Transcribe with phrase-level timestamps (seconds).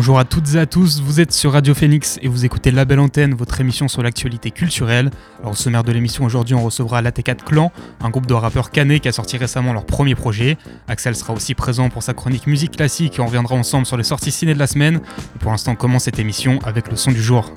[0.00, 2.86] Bonjour à toutes et à tous, vous êtes sur Radio Phoenix et vous écoutez La
[2.86, 5.10] Belle Antenne, votre émission sur l'actualité culturelle.
[5.40, 9.00] Alors au sommaire de l'émission aujourd'hui on recevra l'AT4 Clan, un groupe de rappeurs canés
[9.00, 10.56] qui a sorti récemment leur premier projet.
[10.88, 14.04] Axel sera aussi présent pour sa chronique musique classique et on reviendra ensemble sur les
[14.04, 15.02] sorties ciné de la semaine.
[15.38, 17.52] pour l'instant on commence cette émission avec le son du jour.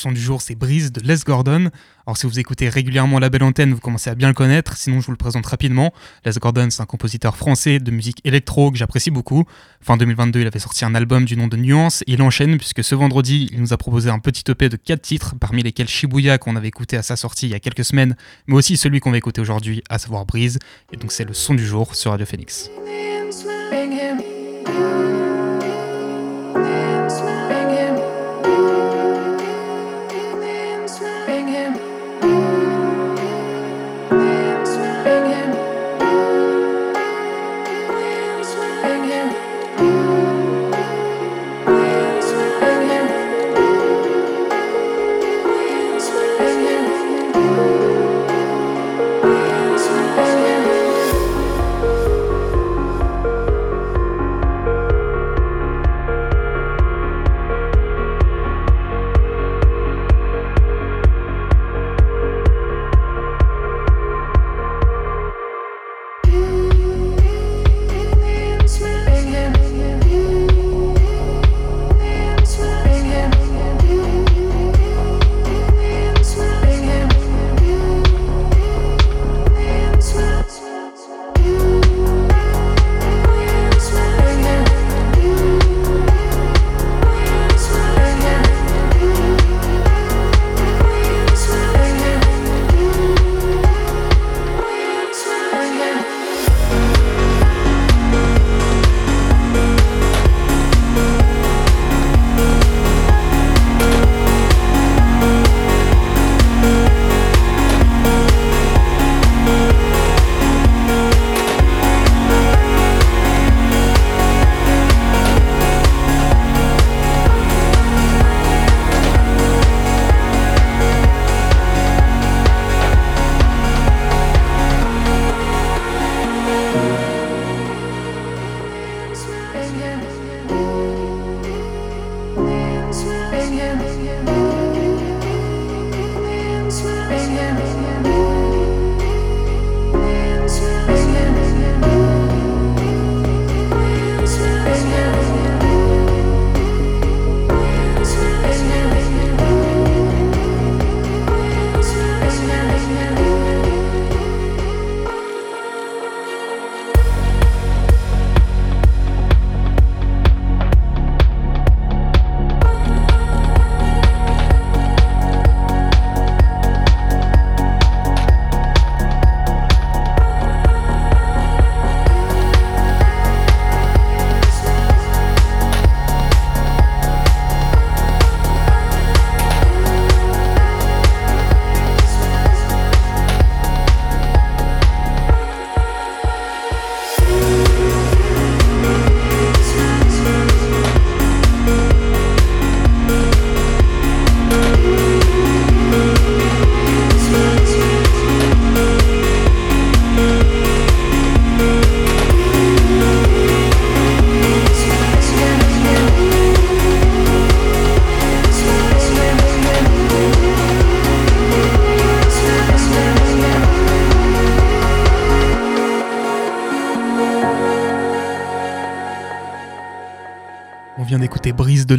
[0.00, 1.70] Son du jour, c'est Brise de Les Gordon.
[2.06, 4.76] Alors, si vous écoutez régulièrement la belle antenne, vous commencez à bien le connaître.
[4.76, 5.92] Sinon, je vous le présente rapidement.
[6.24, 9.44] Les Gordon, c'est un compositeur français de musique électro que j'apprécie beaucoup.
[9.82, 12.02] Fin 2022, il avait sorti un album du nom de Nuance.
[12.06, 15.34] il enchaîne puisque ce vendredi, il nous a proposé un petit EP de 4 titres,
[15.38, 18.54] parmi lesquels Shibuya qu'on avait écouté à sa sortie il y a quelques semaines, mais
[18.54, 20.58] aussi celui qu'on va écouter aujourd'hui, à savoir Brise.
[20.92, 22.70] Et donc, c'est le son du jour sur Radio Phoenix.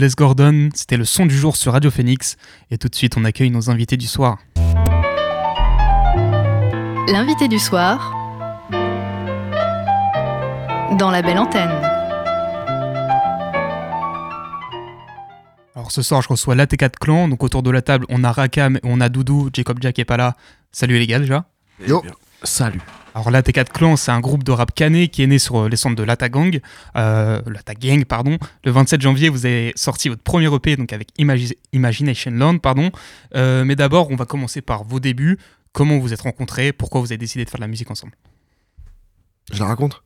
[0.02, 2.36] Les Gordon, c'était le son du jour sur Radio Phoenix,
[2.72, 4.40] et tout de suite on accueille nos invités du soir.
[7.08, 8.18] L'invité du soir
[10.98, 11.70] dans la belle antenne.
[15.76, 18.78] Alors ce soir je reçois l'AT4 Clan, donc autour de la table on a Rakam
[18.78, 20.36] et on a Doudou, Jacob Jack est pas là.
[20.72, 21.46] Salut les gars déjà.
[21.86, 22.02] Yo.
[22.44, 22.82] Salut.
[23.14, 25.76] Alors l'AT4 Clan, c'est un groupe de rap canet qui est né sur euh, les
[25.76, 26.60] centres de l'Atagang,
[26.96, 27.42] euh,
[27.80, 28.38] Gang, pardon.
[28.64, 31.10] Le 27 janvier, vous avez sorti votre premier EP donc avec
[31.74, 32.90] Imagination Land, pardon.
[33.36, 35.38] Euh, mais d'abord, on va commencer par vos débuts.
[35.74, 36.74] Comment vous êtes rencontrés?
[36.74, 38.14] Pourquoi vous avez décidé de faire de la musique ensemble?
[39.52, 40.02] Je la raconte?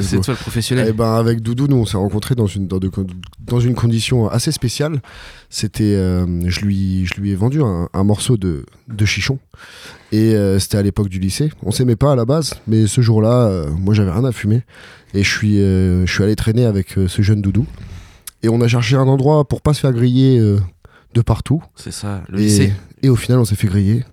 [0.00, 0.86] C'est toi le professionnel.
[0.88, 5.00] Eh ben, avec Doudou, nous on s'est rencontrés dans une, dans, une condition assez spéciale.
[5.50, 9.38] C'était, euh, je, lui, je lui ai vendu un, morceau de, de chichon.
[10.12, 11.50] Et euh, c'était à l'époque du lycée.
[11.62, 14.62] On s'aimait pas à la base, mais ce jour-là, euh, moi j'avais rien à fumer.
[15.14, 17.66] Et je suis, je suis allé traîner avec ce jeune Doudou.
[18.42, 21.62] Et on a cherché un endroit pour pas se faire griller de partout.
[21.76, 22.72] C'est ça, le lycée.
[23.02, 24.04] Et au final, on s'est fait griller.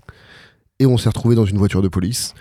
[0.78, 2.36] Et on s'est retrouvé dans une voiture de police.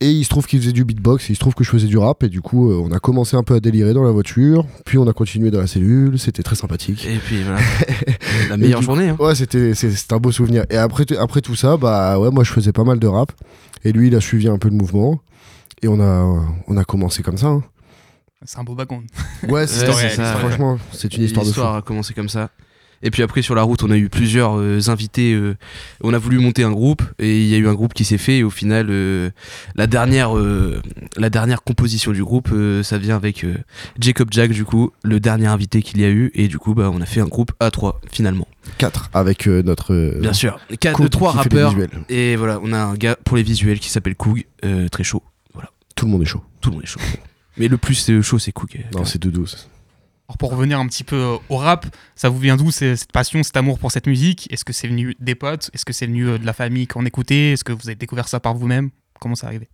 [0.00, 1.88] Et il se trouve qu'il faisait du beatbox, et il se trouve que je faisais
[1.88, 4.12] du rap, et du coup, euh, on a commencé un peu à délirer dans la
[4.12, 7.04] voiture, puis on a continué dans la cellule, c'était très sympathique.
[7.04, 7.58] Et puis voilà,
[8.48, 9.08] la meilleure journée.
[9.08, 9.16] Hein.
[9.18, 9.72] Ouais, c'était
[10.12, 10.64] un beau souvenir.
[10.70, 13.32] Et après, après tout ça, bah ouais, moi je faisais pas mal de rap,
[13.84, 15.20] et lui il a suivi un peu le mouvement,
[15.82, 17.48] et on a, on a commencé comme ça.
[17.48, 17.64] Hein.
[18.44, 19.06] C'est un beau background.
[19.48, 20.36] Ouais, c'est ça.
[20.36, 22.50] Franchement, c'est une histoire de L'histoire a commencé comme ça.
[23.02, 25.32] Et puis après sur la route, on a eu plusieurs euh, invités.
[25.32, 25.56] Euh,
[26.02, 28.18] on a voulu monter un groupe et il y a eu un groupe qui s'est
[28.18, 28.38] fait.
[28.38, 29.30] Et au final, euh,
[29.76, 30.32] la dernière,
[31.16, 32.52] la dernière composition du groupe,
[32.82, 33.46] ça vient avec
[33.98, 36.30] Jacob Jack du coup, le dernier invité qu'il y a eu.
[36.34, 38.48] Et du coup, bah, on a fait un groupe à 3 finalement.
[38.78, 40.18] 4 avec notre.
[40.20, 41.74] Bien sûr, 4 de 3 rappeurs.
[42.08, 44.44] Et voilà, on a un gars pour les visuels qui s'appelle Koug,
[44.90, 45.22] très chaud.
[45.54, 45.70] Voilà.
[45.94, 46.42] Tout le monde est chaud.
[46.60, 47.00] Tout le monde est chaud.
[47.56, 48.84] Mais le plus chaud, c'est Koug.
[48.94, 49.68] Non, c'est de 12.
[50.28, 53.42] Alors pour revenir un petit peu euh, au rap, ça vous vient d'où cette passion,
[53.42, 54.46] cet amour pour cette musique?
[54.52, 55.70] Est-ce que c'est venu des potes?
[55.72, 57.52] Est-ce que c'est venu euh, de la famille qu'on écoutait?
[57.52, 58.90] Est-ce que vous avez découvert ça par vous-même?
[59.20, 59.68] Comment ça arrivé?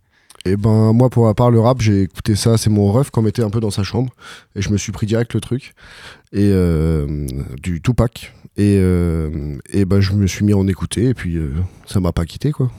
[0.45, 3.23] Eh ben moi pour ma part le rap j'ai écouté ça, c'est mon ref quand
[3.23, 4.13] on était un peu dans sa chambre
[4.55, 5.73] et je me suis pris direct le truc
[6.33, 7.25] et euh,
[7.61, 11.39] du Tupac et, et ben je me suis mis à en écouter et puis
[11.87, 12.71] ça m'a pas quitté quoi.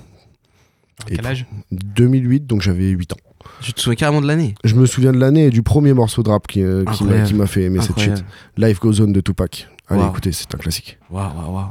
[1.06, 1.46] À quel âge?
[1.72, 3.25] 2008 donc j'avais 8 ans.
[3.60, 4.54] Je te souviens carrément de l'année?
[4.64, 6.84] Je me souviens de l'année et du premier morceau de rap qui, euh,
[7.26, 8.24] qui m'a fait aimer cette shit.
[8.56, 9.68] Life Goes On de Tupac.
[9.88, 10.98] Allez, écoutez, c'est un classique.
[11.10, 11.70] Waouh, waouh, waouh.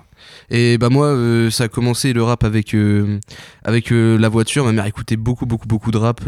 [0.49, 3.19] Et bah moi, euh, ça a commencé le rap avec, euh,
[3.63, 4.65] avec la voiture.
[4.65, 6.21] Ma mère écoutait beaucoup, beaucoup, beaucoup de rap.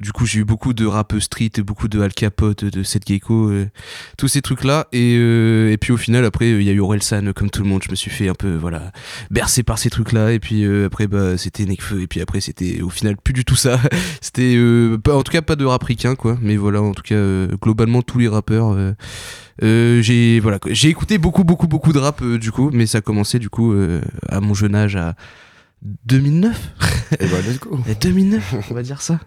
[0.00, 3.50] Du coup, j'ai eu beaucoup de rap street, beaucoup de Al Capote, de Seth Gecko,
[3.50, 3.68] euh,
[4.16, 4.88] tous ces trucs-là.
[4.92, 7.68] Et, euh, et, puis au final, après, il y a eu Orelsan, comme tout le
[7.68, 7.82] monde.
[7.84, 8.92] Je me suis fait un peu, voilà,
[9.30, 10.32] bercé par ces trucs-là.
[10.32, 12.00] Et puis euh, après, bah, c'était Nekfeu.
[12.00, 13.78] Et puis après, c'était au final plus du tout ça.
[14.22, 14.58] c'était,
[15.06, 16.38] en tout cas, pas de rap ricain, quoi.
[16.40, 18.74] Mais voilà, en tout cas, globalement, tous les rappeurs.
[19.60, 22.70] J'ai voilà, j'ai écouté beaucoup, beaucoup, beaucoup de rap, du coup.
[22.72, 23.74] Mais ça a commencé, du coup,
[24.28, 25.14] à mon jeune âge, à
[25.82, 26.72] 2009.
[27.20, 27.78] Et bah, let's go.
[28.00, 29.20] 2009, on va dire ça.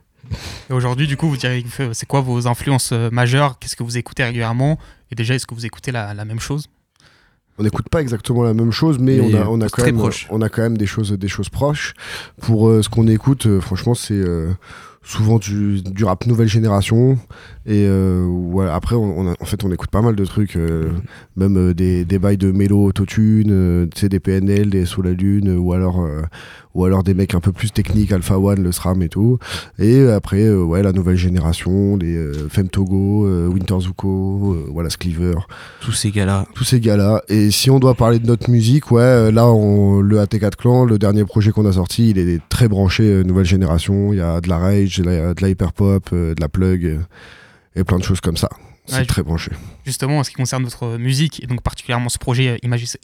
[0.70, 1.64] Et aujourd'hui, du coup, vous direz,
[1.94, 3.60] c'est quoi vos influences euh, majeures?
[3.60, 4.80] Qu'est-ce que vous écoutez régulièrement?
[5.12, 6.68] Et déjà, est-ce que vous écoutez la, même chose?
[7.58, 10.42] On n'écoute pas exactement la même chose, mais, on, a, on, a quand même, on
[10.42, 11.94] a quand même des choses, des choses proches.
[12.42, 14.24] Pour euh, ce qu'on écoute, euh, franchement, c'est
[15.04, 17.18] souvent du, rap nouvelle génération.
[17.66, 20.92] Et euh, après on, en fait on écoute pas mal de trucs euh,
[21.36, 25.72] même euh, des, des bails de mélo autotune des PNL des sous la lune ou
[25.74, 26.06] alors
[26.74, 29.40] ou alors des mecs un peu plus techniques Alpha One le SRAM et tout.
[29.80, 35.36] Et après ouais la nouvelle génération les Femme Togo Winter Zuko voilà Scleaver
[35.82, 38.50] tous ces gars là tous ces gars là et si on doit parler de notre
[38.50, 42.42] musique ouais là on, le AT4 Clan le dernier projet qu'on a sorti il est
[42.50, 44.14] très branché nouvelle génération.
[44.14, 47.00] Il y a de la rage de la hyper pop de la plug
[47.76, 48.50] et plein de choses comme ça.
[48.86, 49.52] C'est très branché.
[49.86, 52.60] Justement, en ce qui concerne votre musique, et donc particulièrement ce projet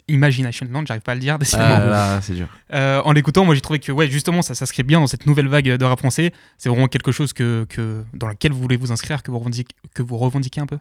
[0.08, 1.68] Imagination Land, j'arrive pas à le dire, décidément.
[1.68, 2.48] Ah c'est dur.
[2.74, 5.48] Euh, en l'écoutant, moi j'ai trouvé que ouais, justement, ça s'inscrit bien dans cette nouvelle
[5.48, 6.32] vague de rap français.
[6.58, 9.74] C'est vraiment quelque chose que, que, dans laquelle vous voulez vous inscrire, que vous revendiquez,
[9.94, 10.78] que vous revendiquez un peu?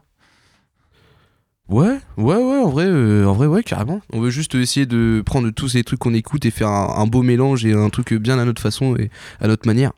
[1.69, 4.01] Ouais, ouais, ouais, en vrai, euh, en vrai, ouais, carrément.
[4.11, 7.21] On veut juste essayer de prendre tous ces trucs qu'on écoute et faire un, beau
[7.21, 9.91] mélange et un truc bien à notre façon et à notre manière.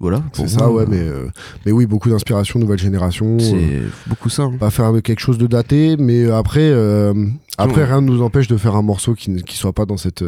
[0.00, 0.22] Voilà.
[0.32, 1.28] C'est ça, ouais, mais, euh,
[1.64, 3.38] mais oui, beaucoup d'inspiration, nouvelle génération.
[3.38, 4.42] C'est euh, beaucoup ça.
[4.42, 4.56] Hein.
[4.58, 7.14] Pas faire quelque chose de daté, mais après, euh,
[7.58, 10.24] après rien ne nous empêche de faire un morceau qui ne soit pas dans cette,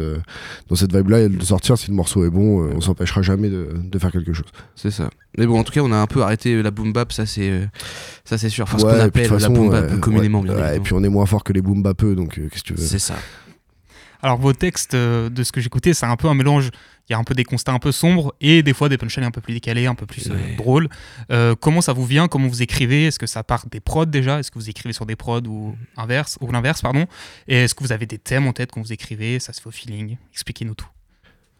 [0.69, 1.77] dans cette vibe-là et de sortir.
[1.77, 4.47] Si le morceau est bon, on s'empêchera jamais de, de, faire quelque chose.
[4.75, 5.09] C'est ça.
[5.37, 7.51] Mais bon, en tout cas, on a un peu arrêté la boom bap, ça c'est
[8.23, 8.63] ça c'est sûr.
[8.63, 11.43] Enfin, ce qu'on appelle la boom bap communément, bien Et puis on est moins fort
[11.43, 12.81] que les boom bapeux, donc qu'est-ce que tu veux.
[12.81, 13.15] C'est ça.
[14.21, 16.71] Alors vos textes, de ce que j'écoutais, c'est un peu un mélange.
[17.09, 19.25] Il y a un peu des constats un peu sombres et des fois des punchlines
[19.25, 20.89] un peu plus décalés, un peu plus euh, drôles.
[21.31, 22.27] Euh, comment ça vous vient?
[22.27, 23.05] Comment vous écrivez?
[23.05, 24.39] Est-ce que ça part des prods déjà?
[24.39, 27.05] Est-ce que vous écrivez sur des prods ou inverse ou l'inverse pardon?
[27.47, 29.39] Et est-ce que vous avez des thèmes en tête quand vous écrivez?
[29.39, 30.87] Ça se fait au feeling Expliquez-nous tout.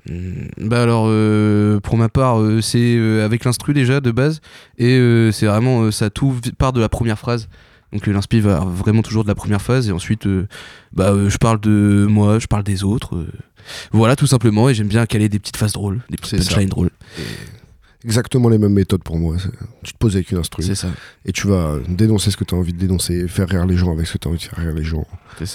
[0.10, 4.42] Hmm, bah alors euh, pour ma part c'est avec l'instru déjà de base.
[4.78, 5.00] Et
[5.32, 7.48] c'est vraiment ça tout part de la première phrase
[7.94, 10.28] Donc l'inspi va vraiment toujours de la première phase et ensuite
[10.94, 13.26] bah, je parle de moi, je parle des autres.
[13.92, 16.90] voilà tout simplement et j'aime bien caler des petites phases drôles, des petites punchlines drôles.
[18.08, 19.36] Exactement les mêmes méthodes pour moi.
[19.84, 20.88] Tu te poses avec une instru ça.
[21.26, 23.92] et tu vas dénoncer ce que tu as envie de dénoncer, faire rire les gens
[23.92, 25.06] avec ce que tu as envie de faire rire les gens,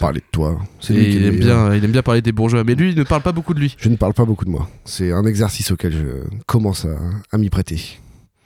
[0.01, 0.61] parler de toi.
[0.81, 3.23] C'est il, aime bien, il aime bien parler des bourgeois, mais lui, il ne parle
[3.23, 3.75] pas beaucoup de lui.
[3.79, 4.69] Je ne parle pas beaucoup de moi.
[4.85, 6.87] C'est un exercice auquel je commence
[7.33, 8.01] à, m'y prêter.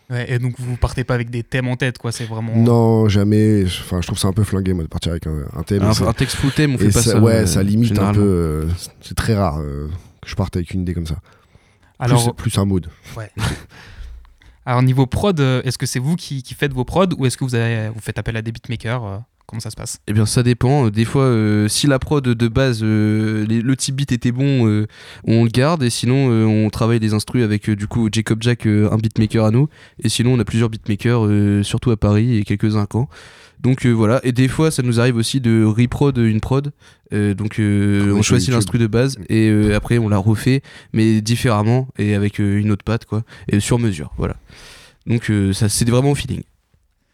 [0.08, 2.54] Ouais, et donc vous partez pas avec des thèmes en tête, quoi, c'est vraiment.
[2.54, 3.64] Non, jamais.
[3.64, 5.82] Enfin, je trouve ça un peu flingué, moi, de partir avec un, thème.
[5.82, 7.20] Un, texte full thème, on fait pas ça.
[7.20, 8.20] Ouais, ça limite un peu.
[8.20, 8.68] Euh,
[9.00, 9.88] c'est très rare euh,
[10.22, 11.16] que je parte avec une idée comme ça.
[11.98, 12.86] Alors, plus, plus un mood.
[13.16, 13.30] Ouais.
[14.66, 17.44] Alors niveau prod, euh, est-ce que c'est vous qui, faites vos prods ou est-ce que
[17.44, 20.26] vous, avez, vous faites appel à des beatmakers euh, Comment ça se passe Eh bien,
[20.26, 20.88] ça dépend.
[20.88, 24.86] Des fois, euh, si la prod de base, le type beat était bon,
[25.24, 25.82] on le garde.
[25.82, 29.68] Et sinon, on travaille des instrus avec du coup Jacob Jack, un beatmaker à nous.
[30.02, 33.08] Et sinon, on a plusieurs beatmakers, surtout à Paris et quelques-uns à Caen.
[33.60, 34.20] Donc voilà.
[34.24, 36.72] Et des fois, ça nous arrive aussi de reprod une prod.
[37.12, 40.62] donc on choisit l'instru de base et après on la refait,
[40.92, 44.12] mais différemment et avec une autre patte quoi, et sur mesure.
[44.16, 44.36] Voilà.
[45.06, 46.42] Donc euh, ça c'est vraiment au feeling.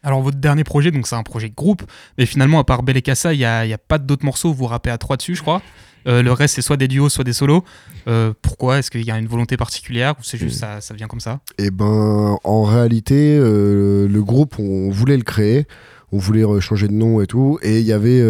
[0.02, 1.82] Alors votre dernier projet, donc c'est un projet de groupe,
[2.18, 4.52] mais finalement à part Belle et Cassa, il n'y a, y a, pas d'autres morceaux,
[4.52, 5.62] vous rappez à trois dessus je crois.
[6.08, 7.64] Euh, le reste c'est soit des duos, soit des solos.
[8.08, 8.78] Euh, pourquoi?
[8.78, 11.40] Est-ce qu'il y a une volonté particulière ou c'est juste ça, ça vient comme ça?
[11.58, 15.66] Eh ben en réalité le groupe on voulait le créer
[16.14, 17.58] on voulait changer de nom et tout.
[17.62, 18.22] Et il y avait,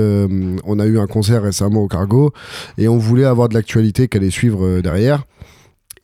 [0.64, 2.32] on a eu un concert récemment au Cargo
[2.78, 5.24] et on voulait avoir de l'actualité qu'elle allait suivre derrière.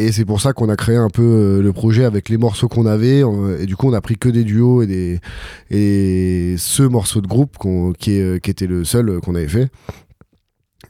[0.00, 2.68] Et c'est pour ça qu'on a créé un peu euh, le projet avec les morceaux
[2.68, 3.22] qu'on avait.
[3.58, 5.20] et du coup, on a pris que des duos et, des,
[5.70, 7.56] et ce morceau de groupe
[7.98, 9.70] qui, est, qui était le seul qu'on avait fait.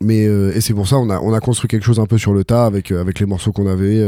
[0.00, 2.18] Mais, euh, et c'est pour ça on a, on a construit quelque chose un peu
[2.18, 4.06] sur le tas avec, euh, avec les morceaux qu'on avait.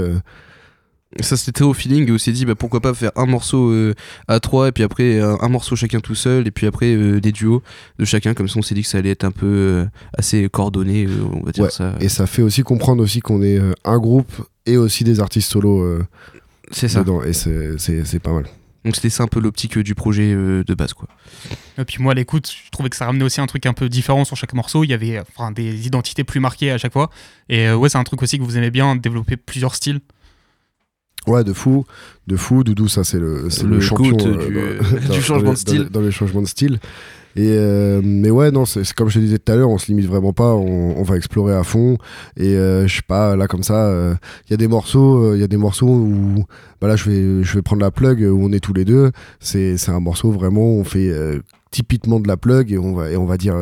[1.19, 3.75] Ça c'était au feeling et on s'est dit bah, pourquoi pas faire un morceau
[4.29, 7.65] à trois et puis après un, morceau chacun tout seul et puis après des duos
[7.99, 11.09] de chacun comme ça on s'est dit que ça allait être un peu assez coordonné
[11.33, 11.97] on va dire ça.
[11.99, 14.31] Et ça fait aussi comprendre aussi qu'on est un groupe
[14.67, 15.83] et aussi des artistes solo.
[15.83, 16.07] Euh,
[16.71, 17.05] c'est ça.
[17.27, 18.45] et c'est pas mal.
[18.85, 21.07] Donc c'était ça un peu l'optique euh, du projet euh, de base quoi.
[21.77, 23.89] Et puis moi à l'écoute, je trouvais que ça ramenait aussi un truc un peu
[23.89, 24.85] différent sur chaque morceau.
[24.85, 27.11] Il y avait enfin, des identités plus marquées à chaque fois.
[27.49, 30.01] Et ouais, c'est un truc aussi que vous aimez bien, développer plusieurs styles.
[31.27, 31.85] Ouais, de fou,
[32.27, 32.65] de fou.
[32.65, 35.89] Doudou, ça c'est le, le, champion du, changement de style.
[35.91, 36.79] Dans, les changements de style.
[37.37, 39.87] Et euh, mais ouais, non, c'est comme je te disais tout à l'heure, on se
[39.87, 41.97] limite vraiment pas, on, va explorer à fond.
[42.37, 44.15] Et euh, je sais pas, là comme ça, il euh,
[44.51, 46.45] y a des morceaux, il y a des morceaux où,
[46.81, 49.13] bah là, je vais, je vais prendre la plug où on est tous les deux.
[49.39, 51.13] C'est, c'est un morceau vraiment, on fait
[51.71, 53.55] typiquement de la plug et on va et on va dire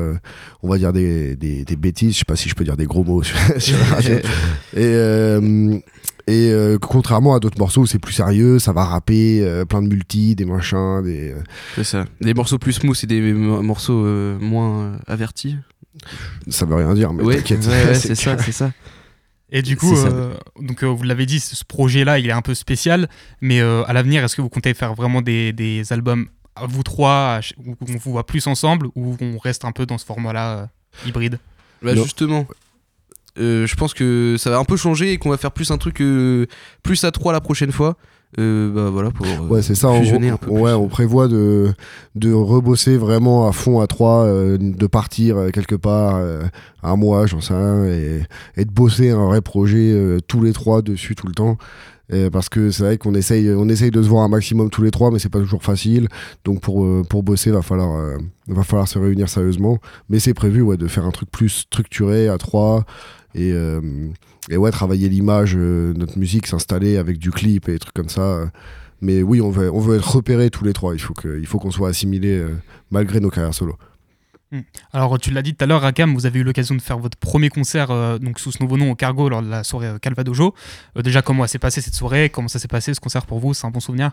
[0.63, 2.87] on va dire des, des, des, bêtises je sais pas si je peux dire des
[2.87, 3.37] gros mots sur,
[4.75, 5.81] et
[6.29, 9.89] et euh, contrairement à d'autres morceaux, c'est plus sérieux, ça va rapper, euh, plein de
[9.89, 11.33] multi, des machins, des.
[11.33, 11.43] Euh,
[11.75, 12.05] c'est ça.
[12.21, 14.05] Des morceaux plus smooth et des morceaux
[14.39, 15.57] moins avertis.
[16.49, 17.63] Ça veut rien dire, mais t'inquiète.
[17.95, 18.73] c'est ça, c'est ça.
[19.51, 19.95] Et du coup,
[20.61, 23.09] donc vous l'avez dit, ce projet-là, il est un peu spécial,
[23.41, 27.41] mais à l'avenir, est-ce que vous comptez faire vraiment des, des albums à vous trois,
[27.65, 30.69] où on vous voit plus ensemble, ou on reste un peu dans ce format-là
[31.07, 31.39] hybride?
[31.81, 32.47] Bah Justement,
[33.39, 35.79] euh, je pense que ça va un peu changer et qu'on va faire plus un
[35.79, 36.47] truc euh,
[36.83, 37.97] plus à 3 la prochaine fois.
[38.39, 41.73] Euh, bah voilà pour ouais c'est ça on, un peu ouais on prévoit de
[42.15, 44.27] de rebosser vraiment à fond à 3
[44.59, 46.21] de partir quelque part
[46.83, 48.21] un mois j'en sais rien et,
[48.59, 51.57] et, de bosser un vrai projet tous les trois dessus tout le temps
[52.31, 54.91] parce que c'est vrai qu'on essaye, on essaye de se voir un maximum tous les
[54.91, 56.09] trois, mais c'est pas toujours facile.
[56.47, 58.17] Donc pour, pour bosser, va falloir,
[58.47, 59.79] va falloir se réunir sérieusement.
[60.09, 62.87] Mais c'est prévu ouais, de faire un truc plus structuré à trois,
[63.35, 63.81] et, euh,
[64.49, 68.09] et ouais, travailler l'image, euh, notre musique, s'installer avec du clip et des trucs comme
[68.09, 68.51] ça.
[69.01, 70.95] mais oui, on veut, on veut être repérés tous les trois.
[70.95, 72.57] Il faut qu'on soit assimilés euh,
[72.91, 73.77] malgré nos carrières solo.
[74.51, 74.61] Hmm.
[74.93, 77.19] Alors, tu l'as dit tout à l'heure, Rakam, vous avez eu l'occasion de faire votre
[77.19, 80.55] premier concert donc sous ce nouveau nom au Cargo lors de la soirée Calvadojo.
[80.97, 82.31] déjà, comment s'est passée cette soirée?
[82.31, 83.53] Comment ça s'est passé ce concert pour vous?
[83.53, 84.13] C'est un bon souvenir?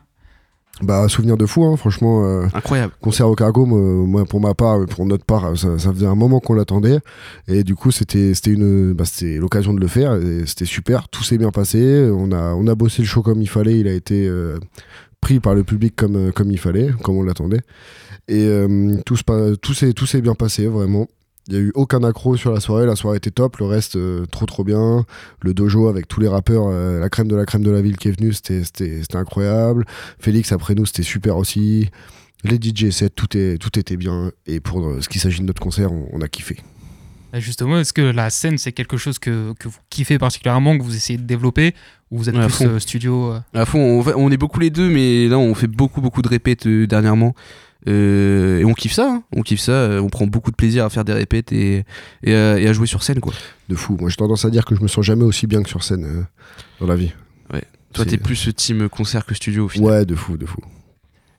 [0.81, 2.25] Bah, souvenir de fou, hein, franchement.
[2.25, 2.93] Euh, Incroyable.
[3.01, 6.53] Concert au cargo, moi, pour ma part, pour notre part, ça, faisait un moment qu'on
[6.53, 6.99] l'attendait.
[7.47, 10.15] Et du coup, c'était une, bah, l'occasion de le faire.
[10.15, 11.07] Et c'était super.
[11.07, 12.09] Tout s'est bien passé.
[12.13, 13.79] On a, on a bossé le show comme il fallait.
[13.79, 14.57] Il a été euh,
[15.21, 17.61] pris par le public comme, comme il fallait, comme on l'attendait.
[18.27, 21.07] Et euh, tout s'est bien passé, vraiment.
[21.47, 23.97] Il n'y a eu aucun accro sur la soirée, la soirée était top, le reste
[23.97, 25.05] euh, trop trop bien.
[25.41, 27.97] Le dojo avec tous les rappeurs, euh, la crème de la crème de la ville
[27.97, 29.85] qui est venue, c'était incroyable.
[30.17, 31.89] Félix après nous, c'était super aussi.
[32.43, 34.31] Les DJ sets, tout, est, tout était bien.
[34.47, 36.57] Et pour euh, ce qui s'agit de notre concert, on, a kiffé.
[37.33, 40.95] Justement, est-ce que la scène, c'est quelque chose que, que, vous kiffez particulièrement, que vous
[40.95, 41.75] essayez de développer
[42.09, 45.37] Ou vous êtes plus studio À fond, on, on, est beaucoup les deux, mais là,
[45.37, 47.35] on fait beaucoup, beaucoup de répètes dernièrement.
[47.85, 49.23] Et on kiffe ça, hein.
[49.35, 51.85] on kiffe ça, on prend beaucoup de plaisir à faire des répètes et,
[52.23, 53.33] et, à jouer sur scène quoi.
[53.69, 55.69] De fou, moi j'ai tendance à dire que je me sens jamais aussi bien que
[55.69, 56.25] sur scène
[56.79, 57.13] dans la vie.
[57.53, 57.63] Ouais.
[57.93, 59.89] Toi t'es plus team concert que studio au final.
[59.89, 60.61] Ouais, de fou, de fou.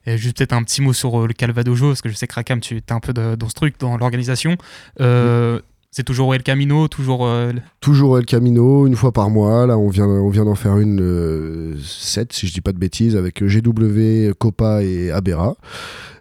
[0.07, 2.61] Et juste peut-être un petit mot sur le Calvadojo, parce que je sais que Rakam,
[2.61, 4.55] tu es un peu dans ce truc, dans l'organisation.
[5.01, 5.59] Euh,
[5.97, 7.25] c'est toujours El Camino, toujours.
[7.25, 9.65] Euh, toujours El Camino, une fois par mois.
[9.65, 12.77] Là, on vient, on vient d'en faire une euh, 7, si je dis pas de
[12.77, 15.55] bêtises, avec GW, Copa et Abera.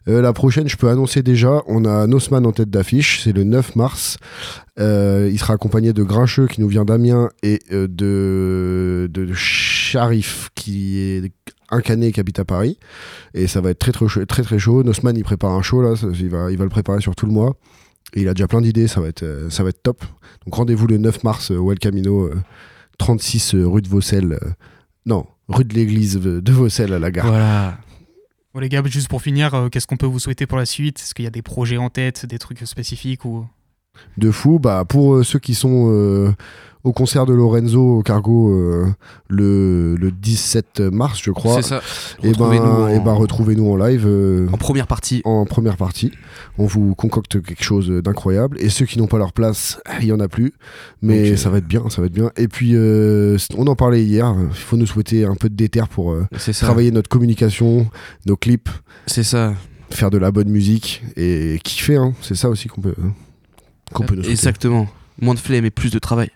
[0.08, 3.44] Euh, la prochaine, je peux annoncer déjà, on a Nosman en tête d'affiche, c'est le
[3.44, 4.16] 9 mars.
[4.78, 11.32] il sera accompagné de Grincheux qui nous vient d'Amiens et de, de Sharif qui est
[11.68, 12.78] un canet qui habite à Paris.
[13.34, 14.06] Et ça va être très très.
[14.24, 14.82] Très, très chaud.
[14.84, 17.32] Nosman, il prépare un show là, il, va, il va le préparer sur tout le
[17.32, 17.56] mois
[18.14, 20.04] il a déjà plein d'idées, ça, va être, euh, ça va être top.
[20.44, 22.30] Donc rendez-vous le 9 mars au El Camino,
[22.98, 24.38] 36 rue de Vaucelles.
[24.42, 24.50] Euh,
[25.04, 27.26] non, rue de l'église de Vaucelles à la gare.
[27.26, 27.78] Voilà.
[28.54, 31.00] Bon les gars, juste pour finir, euh, qu'est-ce qu'on peut vous souhaiter pour la suite?
[31.00, 33.46] Est-ce qu'il y a des projets en tête, des trucs spécifiques ou?
[34.16, 34.58] De fou.
[34.58, 36.34] Bah, pour ceux qui sont
[36.86, 38.86] au concert de Lorenzo au Cargo euh,
[39.28, 41.60] le, le, 17 mars, je crois.
[41.60, 41.82] C'est ça.
[42.22, 42.88] Et ben, en...
[42.88, 44.04] et ben retrouvez-nous en live.
[44.06, 45.20] Euh, en première partie.
[45.24, 46.12] En première partie.
[46.58, 48.56] On vous concocte quelque chose d'incroyable.
[48.60, 50.52] Et ceux qui n'ont pas leur place, il y en a plus.
[51.02, 52.30] Mais ça va être bien, ça va être bien.
[52.36, 54.32] Et puis, euh, on en parlait hier.
[54.48, 56.16] Il faut nous souhaiter un peu de déter pour
[56.60, 57.88] travailler notre communication,
[58.26, 58.70] nos clips.
[59.06, 59.54] C'est ça.
[59.90, 61.96] Faire de la bonne musique et kiffer.
[61.96, 62.12] Hein.
[62.20, 62.94] C'est ça aussi qu'on peut,
[63.92, 64.30] qu'on peut nous souhaiter.
[64.30, 64.86] Exactement.
[65.20, 66.30] Moins de flemme et plus de travail.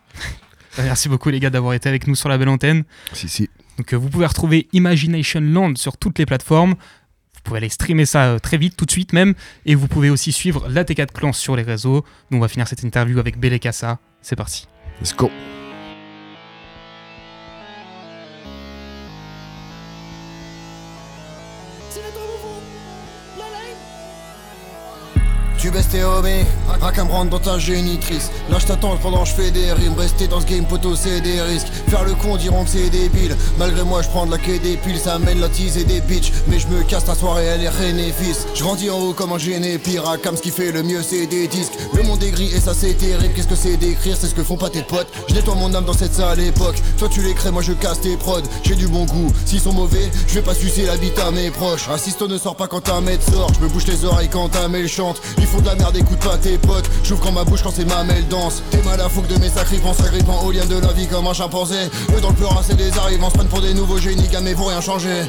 [0.79, 2.85] Merci beaucoup les gars d'avoir été avec nous sur la belle antenne.
[3.13, 3.51] Si, si.
[3.79, 6.73] Donc euh, vous pouvez retrouver Imagination Land sur toutes les plateformes.
[6.73, 9.35] Vous pouvez aller streamer ça euh, très vite, tout de suite même.
[9.67, 12.05] Et vous pouvez aussi suivre la T4 Clan sur les réseaux.
[12.31, 13.99] Nous on va finir cette interview avec Belekassa.
[14.23, 14.67] C'est parti.
[15.01, 15.31] Let's go.
[25.61, 28.31] Tu baisses tes me rendre dans ta génitrice.
[28.51, 29.95] Là je t'attends pendant je fais des rimes.
[29.99, 31.67] Rester dans ce game poteau c'est des risques.
[31.89, 33.37] Faire le con diront que c'est débile.
[33.59, 36.01] Malgré moi je prends de la quai des piles, ça mène la tease et des
[36.01, 36.33] bitches.
[36.49, 38.47] Mais je me casse ta soirée, elle est bénéfice.
[38.55, 40.05] Je grandis en haut comme un génie pire.
[40.23, 41.75] Comme ce qui fait le mieux c'est des disques.
[41.93, 43.35] Le monde est gris et ça c'est terrible.
[43.35, 45.09] Qu'est-ce que c'est d'écrire, c'est ce que font pas tes potes.
[45.29, 46.77] Je nettoie mon âme dans cette sale époque.
[46.97, 48.41] Toi tu les crées, moi je casse tes prods.
[48.63, 51.51] J'ai du bon goût, s'ils sont mauvais, je vais pas sucer la bite à mes
[51.51, 51.89] proches.
[51.93, 53.53] Assiste ne sort pas quand ta mère sort.
[53.55, 56.39] Je me bouge les oreilles quand ta mail chante font de la merde, écoute pas
[56.39, 56.89] tes potes.
[57.03, 58.63] J'ouvre quand ma bouche quand c'est ma mêle danse.
[58.71, 61.33] T'es mal à fougue de mes sacrifices, s'agrippant au lien de la vie comme un
[61.33, 61.77] chimpanzé.
[62.17, 64.81] Eux dans le pleurin, c'est des arrivants, se pour des nouveaux génies, gamés pour rien
[64.81, 65.23] changer.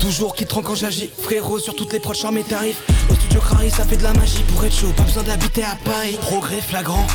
[0.00, 2.82] Toujours qui tranque quand j'agis, frérot sur toutes les proches, mes tarifs.
[3.10, 5.76] Au studio Crary, ça fait de la magie pour être chaud, pas besoin d'habiter à
[5.84, 6.18] Paris.
[6.22, 7.06] Progrès flagrant,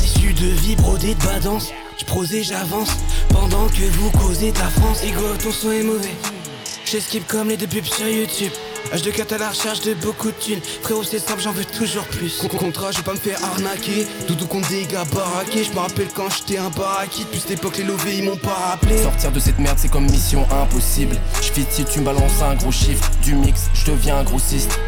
[0.00, 1.68] tissu de vie brodé de badance.
[1.98, 2.90] J'prose et j'avance,
[3.30, 4.98] pendant que vous causez de la France.
[5.04, 6.14] Ego, ton son est mauvais.
[6.84, 8.52] J'esquive comme les deux pubs sur YouTube.
[8.94, 10.60] H2 à la recherche de beaucoup de thunes.
[10.82, 12.40] Frérot, c'est simple, j'en veux toujours plus.
[12.56, 14.06] Contrat, je pas me faire arnaquer.
[14.28, 15.64] Doudou contre des gars baraqués.
[15.64, 17.24] Je me rappelle quand j'étais un baraquis.
[17.24, 19.02] Depuis cette époque, les lovés ils m'ont pas rappelé.
[19.02, 21.16] Sortir de cette merde, c'est comme mission impossible.
[21.40, 23.10] Si tu me balances un gros chiffre.
[23.22, 24.78] Du mix, je deviens un grossiste.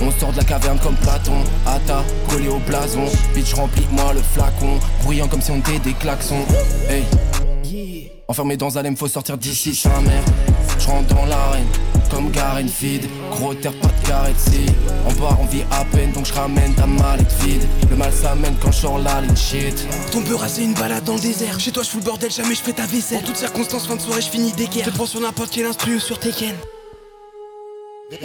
[0.00, 3.06] On sort de la caverne comme Platon, Ata, collé au blason.
[3.34, 6.44] Bitch, remplis-moi le flacon, bruyant comme si on était des klaxons.
[6.88, 7.04] Hey,
[8.28, 10.22] enfermé dans un faut sortir d'ici, sa mère.
[10.78, 11.66] J'rentre dans l'arène,
[12.10, 13.08] comme Garen Feed.
[13.30, 14.32] Gros terre, pas de carré
[15.06, 17.66] En bas, on vit à peine, donc je ramène ta mallette vide.
[17.90, 19.86] Le mal s'amène quand je sors la ligne shit.
[20.12, 21.58] Ton beurre, c'est une balade dans le désert.
[21.58, 23.22] Chez toi, je fous le bordel, jamais je fais ta vaisselle.
[23.24, 24.84] En toutes circonstances, fin de soirée, je finis d'équerre.
[24.84, 26.54] Je prends sur n'importe quel instru ou sur Tekken.
[28.10, 28.16] Ils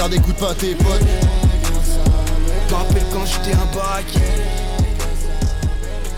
[0.00, 1.04] merde, écoute pas tes potes
[2.70, 4.06] me rappelle quand j'étais un bac.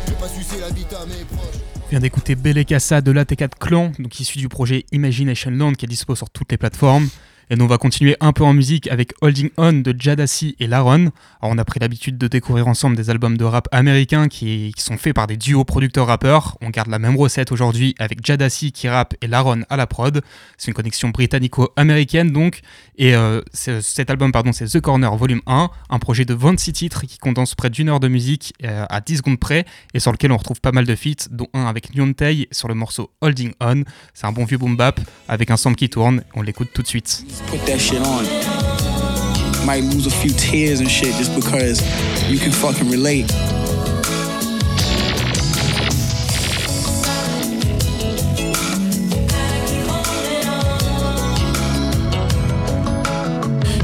[0.07, 1.61] J'ai pas sucé la bite à mes proches.
[1.91, 5.89] Vient d'écouter Belle Casa de l'AT4 Clan, donc issu du projet Imagination Land qui est
[5.89, 7.09] dispo sur toutes les plateformes.
[7.53, 10.67] Et nous, on va continuer un peu en musique avec Holding On de Jadassi et
[10.67, 11.11] Laron.
[11.43, 15.15] On a pris l'habitude de découvrir ensemble des albums de rap américains qui, sont faits
[15.15, 16.57] par des duos producteurs-rappeurs.
[16.63, 20.23] On garde la même recette aujourd'hui avec Jadassi qui rappe et Laron à la prod.
[20.57, 22.63] C'est une connexion britannico-américaine donc.
[22.97, 27.03] Et euh, cet album, pardon, c'est The Corner Volume 1, un projet de 26 titres
[27.03, 30.33] qui condense près d'une heure de musique euh, à 10 secondes près et sur lequel
[30.33, 33.83] on retrouve pas mal de feats, dont un avec Tay sur le morceau Holding On.
[34.15, 36.23] C'est un bon vieux boom bap avec un sample qui tourne.
[36.35, 37.42] On l'écoute tout de suite.
[37.47, 38.25] Put that shit on.
[39.67, 41.81] Might lose a few tears and shit just because
[42.31, 43.31] you can fucking relate.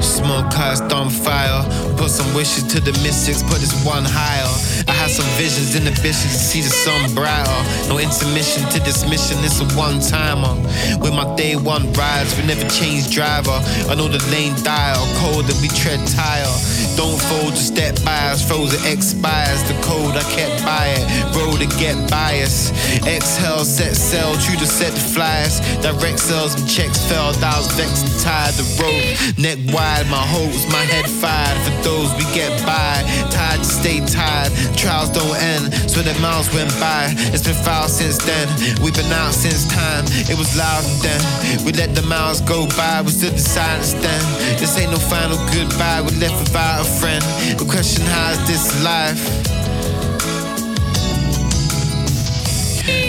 [0.02, 4.48] Smoke cars, on fire some wishes to the mystics, put this one higher.
[4.88, 7.60] I had some visions and to see the sun brighter.
[7.88, 10.54] No intermission to this mission, it's a one timer.
[11.00, 13.58] With my day one rides, we never change driver.
[13.90, 16.48] I know the lane dial, cold that we tread tire.
[16.94, 19.62] Don't fold, just step by us, frozen expires.
[19.68, 22.70] The code I kept by it, road to get bias.
[23.06, 25.60] Exhale, set sail, true to set the flyers.
[25.82, 28.54] Direct sales and checks fell, dials vexed and tired.
[28.54, 29.02] The road,
[29.38, 31.58] neck wide, my hopes, my head fired.
[31.64, 34.52] For those we get by, tired to stay tired.
[34.76, 37.14] Trials don't end, so the miles went by.
[37.34, 38.46] It's been foul since then.
[38.82, 40.04] We've been out since time.
[40.30, 41.20] It was loud then
[41.64, 43.02] we let the miles go by.
[43.02, 44.22] We stood in silence then.
[44.58, 46.02] This ain't no final goodbye.
[46.02, 47.22] We left without a friend.
[47.58, 49.57] The question: How is this life?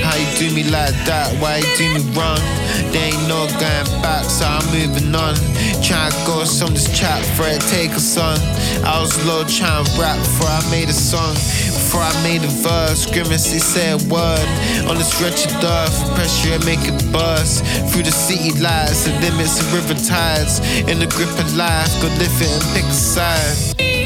[0.03, 1.33] How you do me like that?
[1.41, 2.39] Why you do me wrong?
[2.91, 5.35] There ain't no going back, so I'm moving on.
[5.83, 8.37] Trying to go some this chat for it, take a song.
[8.83, 11.33] I was low trying rap before I made a song.
[11.89, 14.47] Before I made a verse, grimace, they say a word.
[14.89, 17.65] On this wretched earth, pressure and make it bust.
[17.91, 20.59] Through the city lights, the limits of river tides.
[20.89, 23.98] In the grip of life, go live it and pick a side.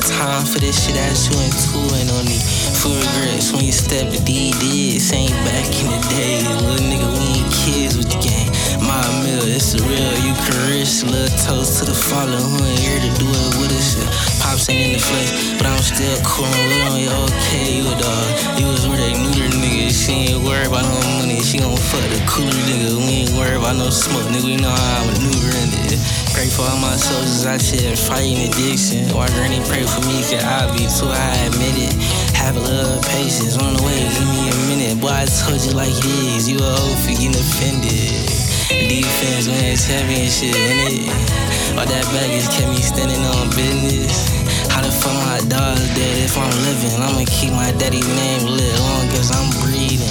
[0.00, 2.42] Time for this shit, that's you into and no need
[2.80, 4.98] for regrets when you step to DD.
[5.12, 8.50] Ain't back in the day, little nigga, we ain't kids with the game.
[8.82, 13.10] My meal, it's real You Eucharist, little toast to the Father who ain't here to
[13.18, 13.96] do it with us.
[14.42, 16.46] Pops ain't in the flesh, but I'm still cool
[16.90, 17.10] on you.
[17.28, 18.58] Okay, you a dog.
[18.58, 19.69] You was where they knew their nigga.
[19.90, 22.94] She ain't worried about no money, she gon' fuck the cooler nigga.
[22.94, 24.46] We ain't worried about no smoke, nigga.
[24.46, 25.98] We know how I'm maneuvering it.
[26.30, 29.10] Pray for all my soldiers out here fighting addiction.
[29.10, 31.94] Why granny pray for me, cause I be too high, admit it.
[32.38, 35.00] Have a little patience on the way, give me a minute.
[35.02, 36.06] Boy, I told you like it
[36.38, 38.30] is, you a hoe for getting offended.
[38.70, 41.10] Defense when it's heavy and shit in it.
[41.74, 44.39] All that baggage kept me standing on business.
[44.70, 46.94] How the fuck my dog's dead if I'm living?
[47.02, 50.06] I'ma keep my daddy's name lit long as I'm breathing.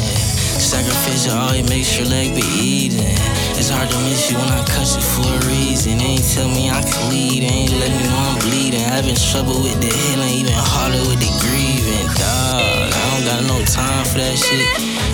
[0.60, 3.16] Sacrificial, always make sure leg be eating.
[3.56, 6.00] It's hard to miss you when I cut you for a reason.
[6.00, 8.84] Ain't tell me I can lead, ain't let me know I'm bleeding.
[8.84, 12.08] Having trouble with the healing, even harder with the grieving.
[12.20, 14.68] Dog, I don't got no time for that shit.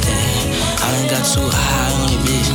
[0.06, 2.55] Yeah, I done got too high on the bitch.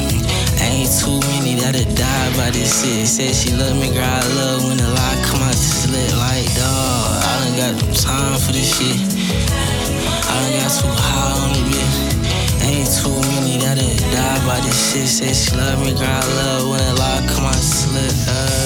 [0.91, 3.07] Too many that'll die by this shit.
[3.07, 6.51] Said she love me, girl, I love when the lie come out to slit like
[6.59, 7.23] dog.
[7.23, 8.99] I done got no time for this shit.
[8.99, 11.97] I done got too high on the bitch.
[12.67, 15.07] Ain't too many that'll die by this shit.
[15.07, 18.11] Say she love me, girl, I love when it lock, come out on, slip.
[18.27, 18.60] Uh.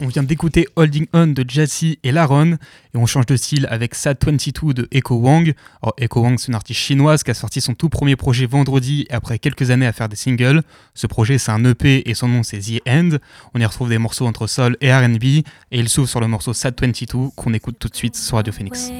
[0.00, 2.52] On vient d'écouter Holding On de Jassy et Laron
[2.94, 5.54] et on change de style avec Sad 22 de Echo Wang.
[5.82, 9.06] Alors, Echo Wang, c'est une artiste chinoise qui a sorti son tout premier projet vendredi
[9.10, 10.62] après quelques années à faire des singles.
[10.94, 13.10] Ce projet, c'est un EP et son nom, c'est The End.
[13.54, 16.52] On y retrouve des morceaux entre soul et RB et il s'ouvre sur le morceau
[16.52, 18.90] Sad 22 qu'on écoute tout de suite sur Radio Phoenix.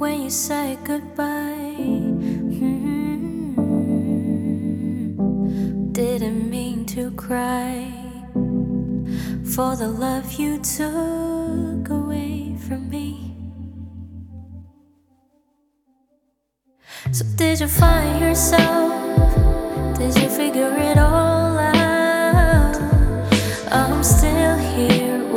[0.00, 2.39] When you say goodbye.
[5.92, 7.92] Didn't mean to cry.
[9.54, 13.34] for the love you took away from me.
[17.10, 18.92] So, did you find yourself?
[19.98, 22.76] Did you figure it all out?
[23.72, 25.29] I'm still here.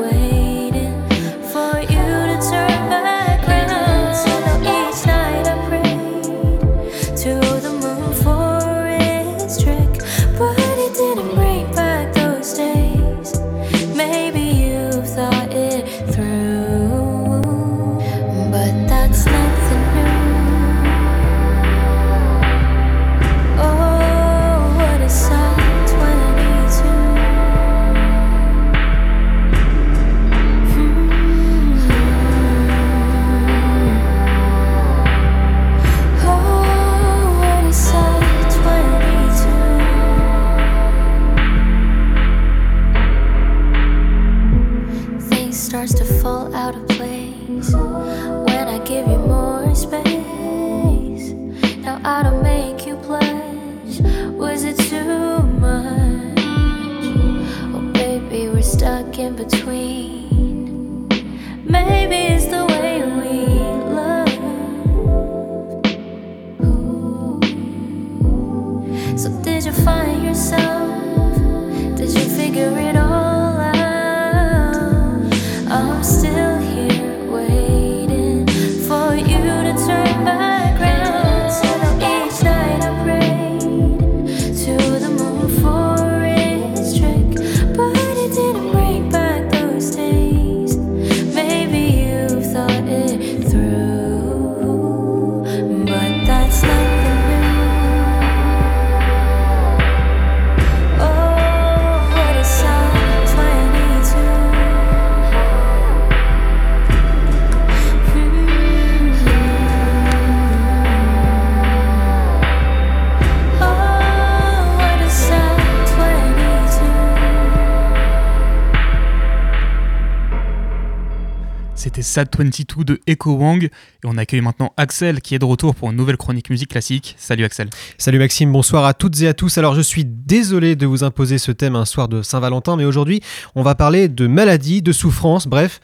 [122.02, 123.63] Sad 22 de Echo Wang.
[123.63, 123.69] Et
[124.06, 127.15] on accueille maintenant Axel qui est de retour pour une nouvelle chronique musique classique.
[127.17, 127.69] Salut Axel.
[127.98, 129.58] Salut Maxime, bonsoir à toutes et à tous.
[129.58, 133.22] Alors je suis désolé de vous imposer ce thème un soir de Saint-Valentin, mais aujourd'hui
[133.56, 135.82] on va parler de maladie, de souffrance, bref.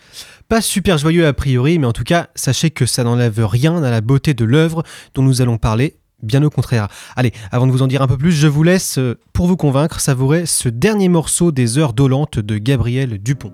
[0.48, 3.92] Pas super joyeux a priori, mais en tout cas, sachez que ça n'enlève rien à
[3.92, 4.84] la beauté de l'œuvre
[5.14, 6.90] dont nous allons parler Bien au contraire.
[7.16, 9.56] Allez, avant de vous en dire un peu plus, je vous laisse, euh, pour vous
[9.56, 13.54] convaincre, savourer ce dernier morceau des heures dolentes de Gabriel Dupont.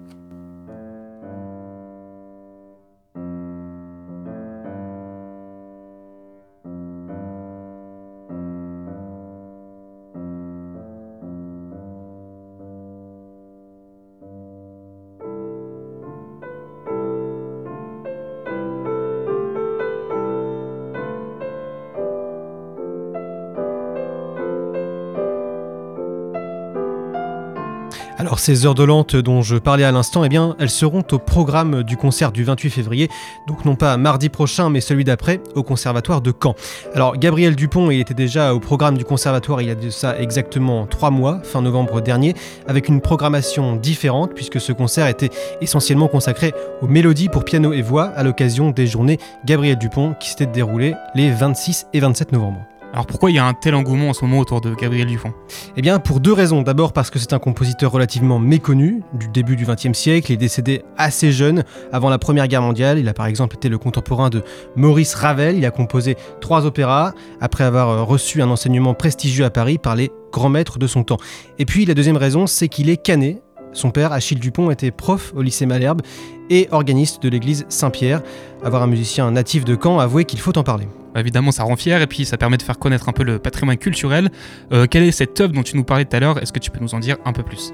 [28.26, 31.20] Alors ces heures de lente dont je parlais à l'instant, eh bien, elles seront au
[31.20, 33.08] programme du concert du 28 février,
[33.48, 36.56] donc non pas mardi prochain, mais celui d'après, au Conservatoire de Caen.
[36.96, 40.88] Alors Gabriel Dupont, était déjà au programme du Conservatoire il y a de ça exactement
[40.88, 42.34] trois mois, fin novembre dernier,
[42.68, 45.30] avec une programmation différente, puisque ce concert était
[45.62, 50.30] essentiellement consacré aux mélodies pour piano et voix à l'occasion des journées Gabriel Dupont qui
[50.30, 52.66] s'étaient déroulées les 26 et 27 novembre.
[52.96, 55.34] Alors pourquoi il y a un tel engouement en ce moment autour de Gabriel Dupont
[55.76, 56.62] Eh bien pour deux raisons.
[56.62, 60.32] D'abord parce que c'est un compositeur relativement méconnu du début du XXe siècle.
[60.32, 62.98] Il décédé assez jeune, avant la Première Guerre mondiale.
[62.98, 64.44] Il a par exemple été le contemporain de
[64.78, 65.58] Maurice Ravel.
[65.58, 69.98] Il a composé trois opéras après avoir euh, reçu un enseignement prestigieux à Paris par
[69.98, 71.18] les grands maîtres de son temps.
[71.60, 73.42] Et puis la deuxième raison, c'est qu'il est cané
[73.76, 76.02] son père, Achille Dupont, était prof au lycée Malherbe
[76.50, 78.22] et organiste de l'église Saint-Pierre.
[78.64, 80.88] Avoir un musicien natif de Caen, avouez qu'il faut en parler.
[81.14, 83.38] Bah, évidemment, ça rend fier et puis ça permet de faire connaître un peu le
[83.38, 84.32] patrimoine culturel.
[84.72, 86.42] Euh, quelle est cette œuvre dont tu nous parlais tout à l'heure?
[86.42, 87.72] Est-ce que tu peux nous en dire un peu plus?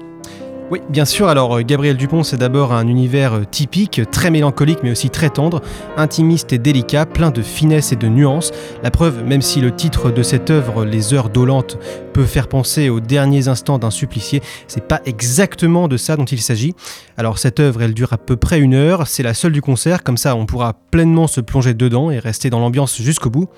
[0.72, 1.28] Oui, bien sûr.
[1.28, 5.28] Alors, euh, Gabriel Dupont, c'est d'abord un univers euh, typique, très mélancolique, mais aussi très
[5.28, 5.60] tendre,
[5.98, 8.52] intimiste et délicat, plein de finesse et de nuances.
[8.82, 11.76] La preuve, même si le titre de cette œuvre, Les Heures Dolentes,
[12.14, 16.40] peut faire penser aux derniers instants d'un supplicié, c'est pas exactement de ça dont il
[16.40, 16.74] s'agit.
[17.18, 19.06] Alors, cette œuvre, elle dure à peu près une heure.
[19.08, 22.48] C'est la seule du concert, comme ça, on pourra pleinement se plonger dedans et rester
[22.48, 23.50] dans l'ambiance jusqu'au bout.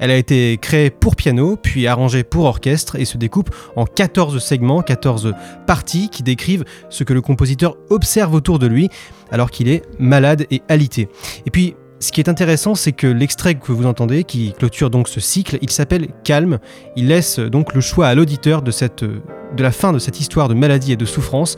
[0.00, 4.42] Elle a été créée pour piano, puis arrangée pour orchestre et se découpe en 14
[4.42, 5.34] segments, 14
[5.66, 8.88] parties qui décrivent ce que le compositeur observe autour de lui
[9.30, 11.08] alors qu'il est malade et alité.
[11.46, 15.06] Et puis, ce qui est intéressant, c'est que l'extrait que vous entendez, qui clôture donc
[15.06, 16.58] ce cycle, il s'appelle Calme.
[16.96, 20.54] Il laisse donc le choix à l'auditeur de, de la fin de cette histoire de
[20.54, 21.56] maladie et de souffrance.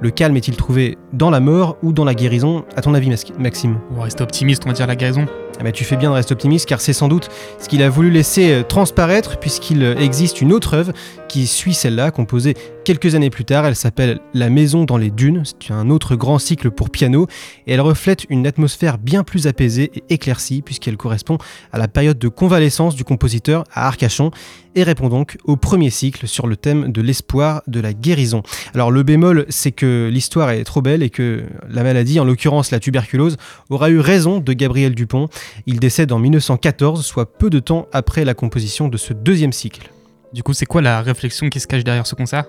[0.00, 2.64] Le calme est-il trouvé dans la mort ou dans la guérison?
[2.76, 3.78] À ton avis, Maxime?
[3.92, 5.26] On va rester optimiste, on va dire la guérison.
[5.62, 8.10] Bah, tu fais bien de rester optimiste car c'est sans doute ce qu'il a voulu
[8.10, 10.92] laisser euh, transparaître puisqu'il euh, existe une autre œuvre
[11.28, 13.66] qui suit celle-là, composée quelques années plus tard.
[13.66, 15.42] Elle s'appelle La Maison dans les Dunes.
[15.44, 17.26] C'est un autre grand cycle pour piano
[17.66, 21.38] et elle reflète une atmosphère bien plus apaisée et éclaircie puisqu'elle correspond
[21.72, 24.30] à la période de convalescence du compositeur à Arcachon
[24.76, 28.42] et répond donc au premier cycle sur le thème de l'espoir de la guérison.
[28.74, 32.70] Alors le bémol, c'est que l'histoire est trop belle et que la maladie, en l'occurrence
[32.70, 33.36] la tuberculose,
[33.70, 35.28] aura eu raison de Gabriel Dupont
[35.66, 39.93] il décède en 1914, soit peu de temps après la composition de ce deuxième cycle.
[40.34, 42.44] Du coup, c'est quoi la réflexion qui se cache derrière ce concert?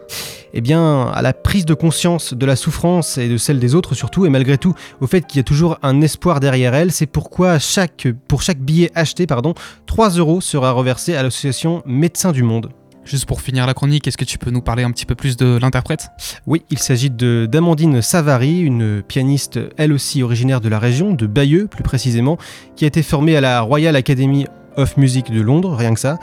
[0.55, 3.93] Eh bien, à la prise de conscience de la souffrance et de celle des autres
[3.93, 7.05] surtout, et malgré tout au fait qu'il y a toujours un espoir derrière elle, c'est
[7.05, 9.53] pourquoi chaque, pour chaque billet acheté, pardon,
[9.85, 12.71] 3 euros sera reversé à l'association Médecins du Monde.
[13.03, 15.37] Juste pour finir la chronique, est-ce que tu peux nous parler un petit peu plus
[15.37, 16.07] de l'interprète?
[16.47, 21.67] Oui, il s'agit d'Amandine Savary, une pianiste elle aussi originaire de la région, de Bayeux
[21.67, 22.39] plus précisément,
[22.75, 26.17] qui a été formée à la Royal Academy of Music de Londres, rien que ça.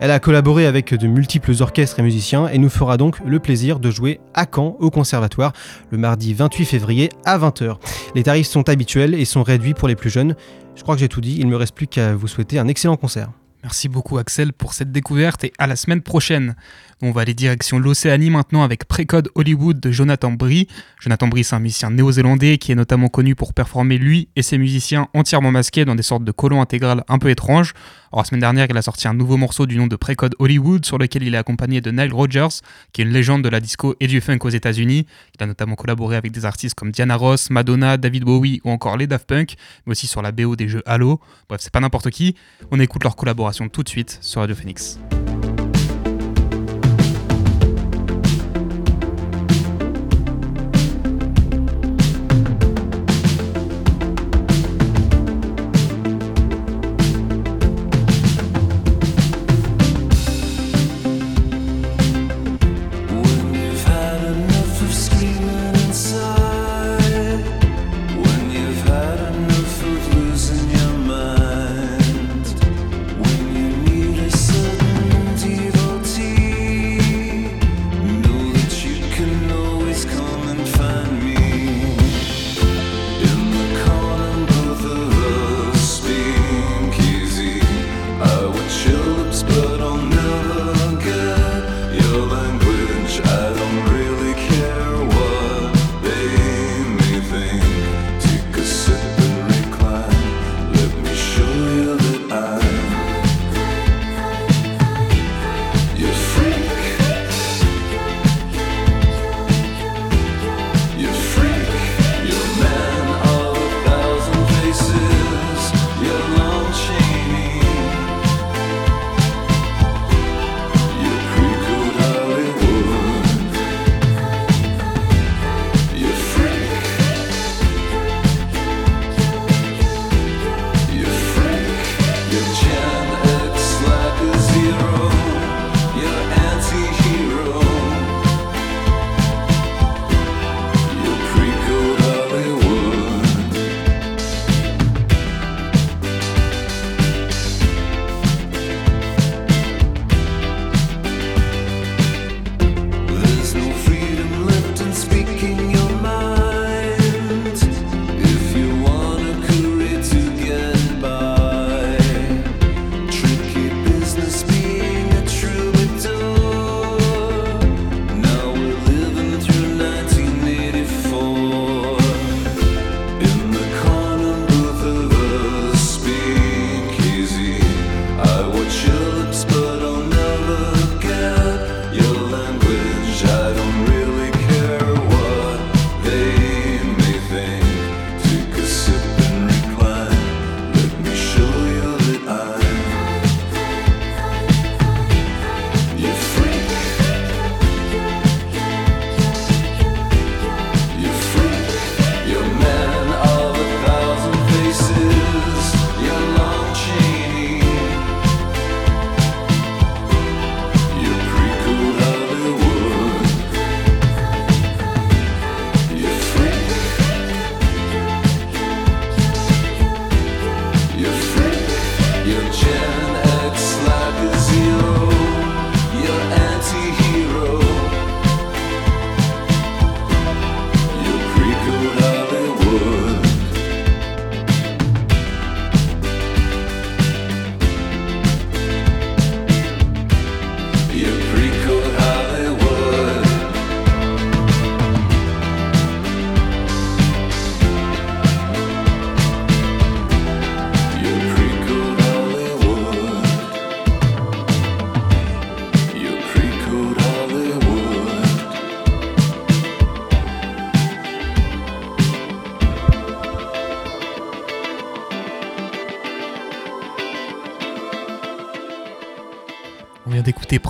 [0.00, 3.80] Elle a collaboré avec de multiples orchestres et musiciens et nous fera donc le plaisir
[3.80, 5.52] de jouer à Caen au conservatoire
[5.90, 7.78] le mardi 28 février à 20h.
[8.14, 10.36] Les tarifs sont habituels et sont réduits pour les plus jeunes.
[10.76, 12.68] Je crois que j'ai tout dit, il ne me reste plus qu'à vous souhaiter un
[12.68, 13.30] excellent concert.
[13.64, 16.54] Merci beaucoup Axel pour cette découverte et à la semaine prochaine.
[17.00, 20.66] On va aller direction l'Océanie maintenant avec Précode Hollywood de Jonathan Brie.
[21.00, 24.58] Jonathan Brie, c'est un musicien néo-zélandais qui est notamment connu pour performer lui et ses
[24.58, 27.72] musiciens entièrement masqués dans des sortes de colons intégrales un peu étranges.
[28.10, 30.84] Alors, la semaine dernière, il a sorti un nouveau morceau du nom de Précode Hollywood
[30.84, 32.48] sur lequel il est accompagné de Nile Rodgers,
[32.92, 35.06] qui est une légende de la disco et du funk aux États-Unis.
[35.38, 38.96] Il a notamment collaboré avec des artistes comme Diana Ross, Madonna, David Bowie ou encore
[38.96, 39.54] les Daft Punk,
[39.86, 41.20] mais aussi sur la BO des jeux Halo.
[41.48, 42.34] Bref, c'est pas n'importe qui.
[42.72, 44.98] On écoute leur collaboration tout de suite sur Radio Phoenix.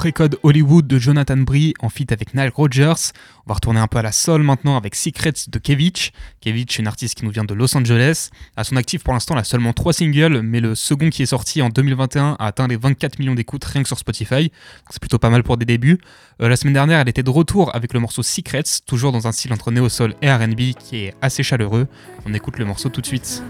[0.09, 3.13] Précode Hollywood de Jonathan Brie en feat avec Nile Rodgers.
[3.45, 6.13] On va retourner un peu à la soul maintenant avec Secrets de Kevich.
[6.41, 8.31] Kevich une artiste qui nous vient de Los Angeles.
[8.57, 11.27] À son actif pour l'instant, elle a seulement 3 singles, mais le second qui est
[11.27, 14.51] sorti en 2021 a atteint les 24 millions d'écoutes rien que sur Spotify.
[14.89, 15.99] C'est plutôt pas mal pour des débuts.
[16.41, 19.33] Euh, la semaine dernière, elle était de retour avec le morceau Secrets, toujours dans un
[19.33, 21.87] style entre néo-soul et RB qui est assez chaleureux.
[22.25, 23.43] On écoute le morceau tout de suite.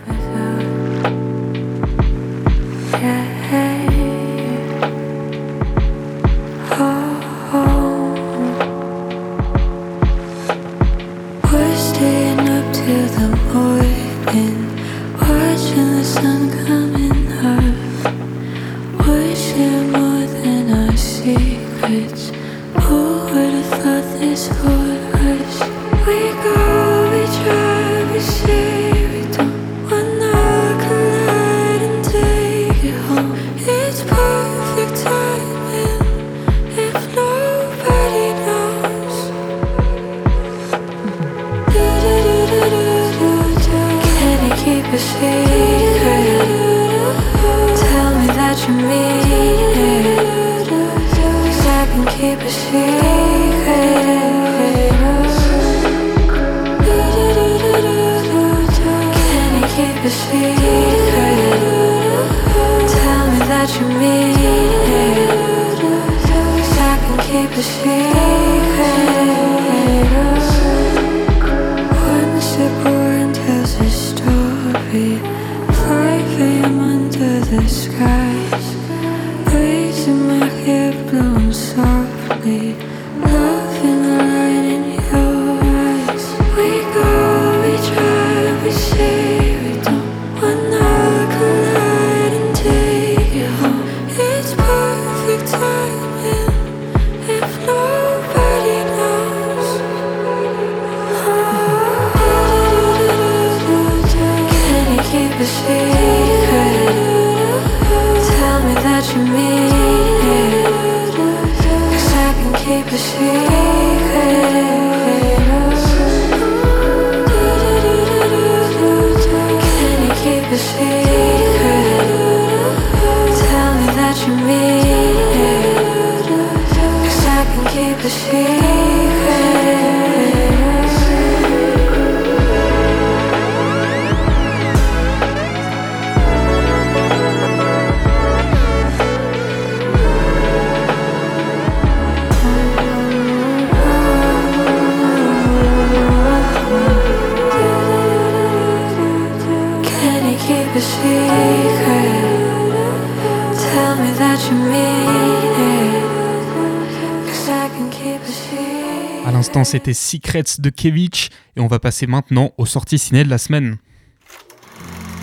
[159.65, 163.79] C'était Secrets de Kevich et on va passer maintenant aux sorties ciné de la semaine.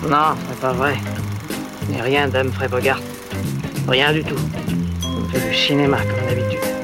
[0.02, 0.94] Non, c'est pas vrai.
[1.90, 3.00] Mais rien d'Humphrey Bogart.
[3.88, 4.36] Rien du tout.
[5.04, 6.76] On fait du cinéma comme d'habitude.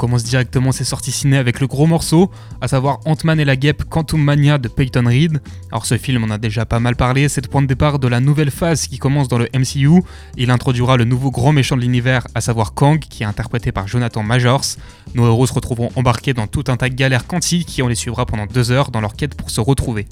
[0.00, 2.30] commence directement ses sorties ciné avec le gros morceau,
[2.62, 5.42] à savoir Ant-Man et la guêpe Quantum Mania de Peyton Reed.
[5.72, 8.08] Alors ce film, on a déjà pas mal parlé, c'est le point de départ de
[8.08, 10.02] la nouvelle phase qui commence dans le MCU.
[10.36, 13.86] Il introduira le nouveau grand méchant de l'univers, à savoir Kang, qui est interprété par
[13.86, 14.64] Jonathan Majors.
[15.14, 17.94] Nos héros se retrouveront embarqués dans tout un tas de galères quantiques qui on les
[17.94, 20.06] suivra pendant deux heures dans leur quête pour se retrouver.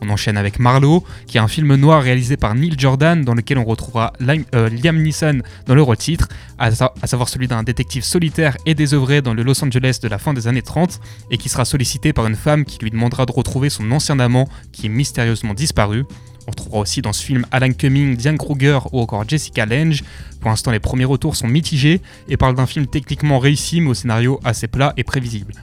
[0.00, 3.58] On enchaîne avec Marlowe, qui est un film noir réalisé par Neil Jordan, dans lequel
[3.58, 4.12] on retrouvera
[4.54, 6.28] euh, Liam Neeson dans le rôle titre,
[6.58, 10.34] à, savoir celui d'un détective solitaire et désœuvré dans le Los Angeles de la fin
[10.34, 13.70] des années 30, et qui sera sollicité par une femme qui lui demandera de retrouver
[13.70, 16.04] son ancien amant qui est mystérieusement disparu.
[16.46, 20.04] On retrouvera aussi dans ce film Alan Cumming, Diane Kruger ou encore Jessica Lange.
[20.40, 23.94] Pour l'instant, les premiers retours sont mitigés et parlent d'un film techniquement réussi mais au
[23.94, 25.54] scénario assez plat et prévisible.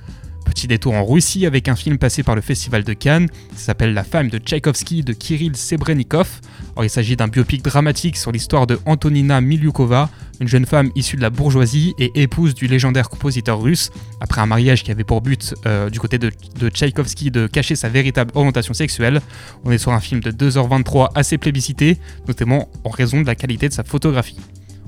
[0.46, 3.28] Petit détour en Russie avec un film passé par le Festival de Cannes.
[3.56, 6.42] Ça s'appelle La femme de Tchaïkovski de Kirill Sebrenikov.
[6.82, 11.22] il s'agit d'un biopic dramatique sur l'histoire de Antonina Milyukova, une jeune femme issue de
[11.22, 15.54] la bourgeoisie et épouse du légendaire compositeur russe, après un mariage qui avait pour but
[15.66, 19.22] euh, du côté de, de Tchaïkovski de cacher sa véritable orientation sexuelle.
[19.64, 23.70] On est sur un film de 2h23 assez plébiscité, notamment en raison de la qualité
[23.70, 24.38] de sa photographie.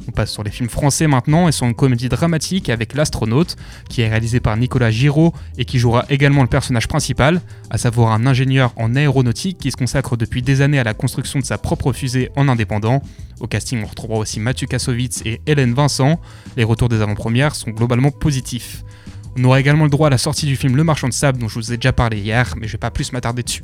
[0.08, 3.56] On passe sur les films français maintenant et sur une comédie dramatique avec L'Astronaute,
[3.90, 8.12] qui est réalisé par Nicolas Giraud et qui jouera également le personnage principal, à savoir
[8.12, 11.58] un ingénieur en aéronautique qui se consacre depuis des années à la construction de sa
[11.58, 13.02] propre fusée en indépendant.
[13.40, 16.20] Au casting, on retrouvera aussi Mathieu Kassovitz et Hélène Vincent.
[16.58, 18.84] Les retours des avant-premières sont globalement positifs.
[19.38, 21.48] On aura également le droit à la sortie du film Le Marchand de Sable dont
[21.48, 23.64] je vous ai déjà parlé hier, mais je vais pas plus m'attarder dessus.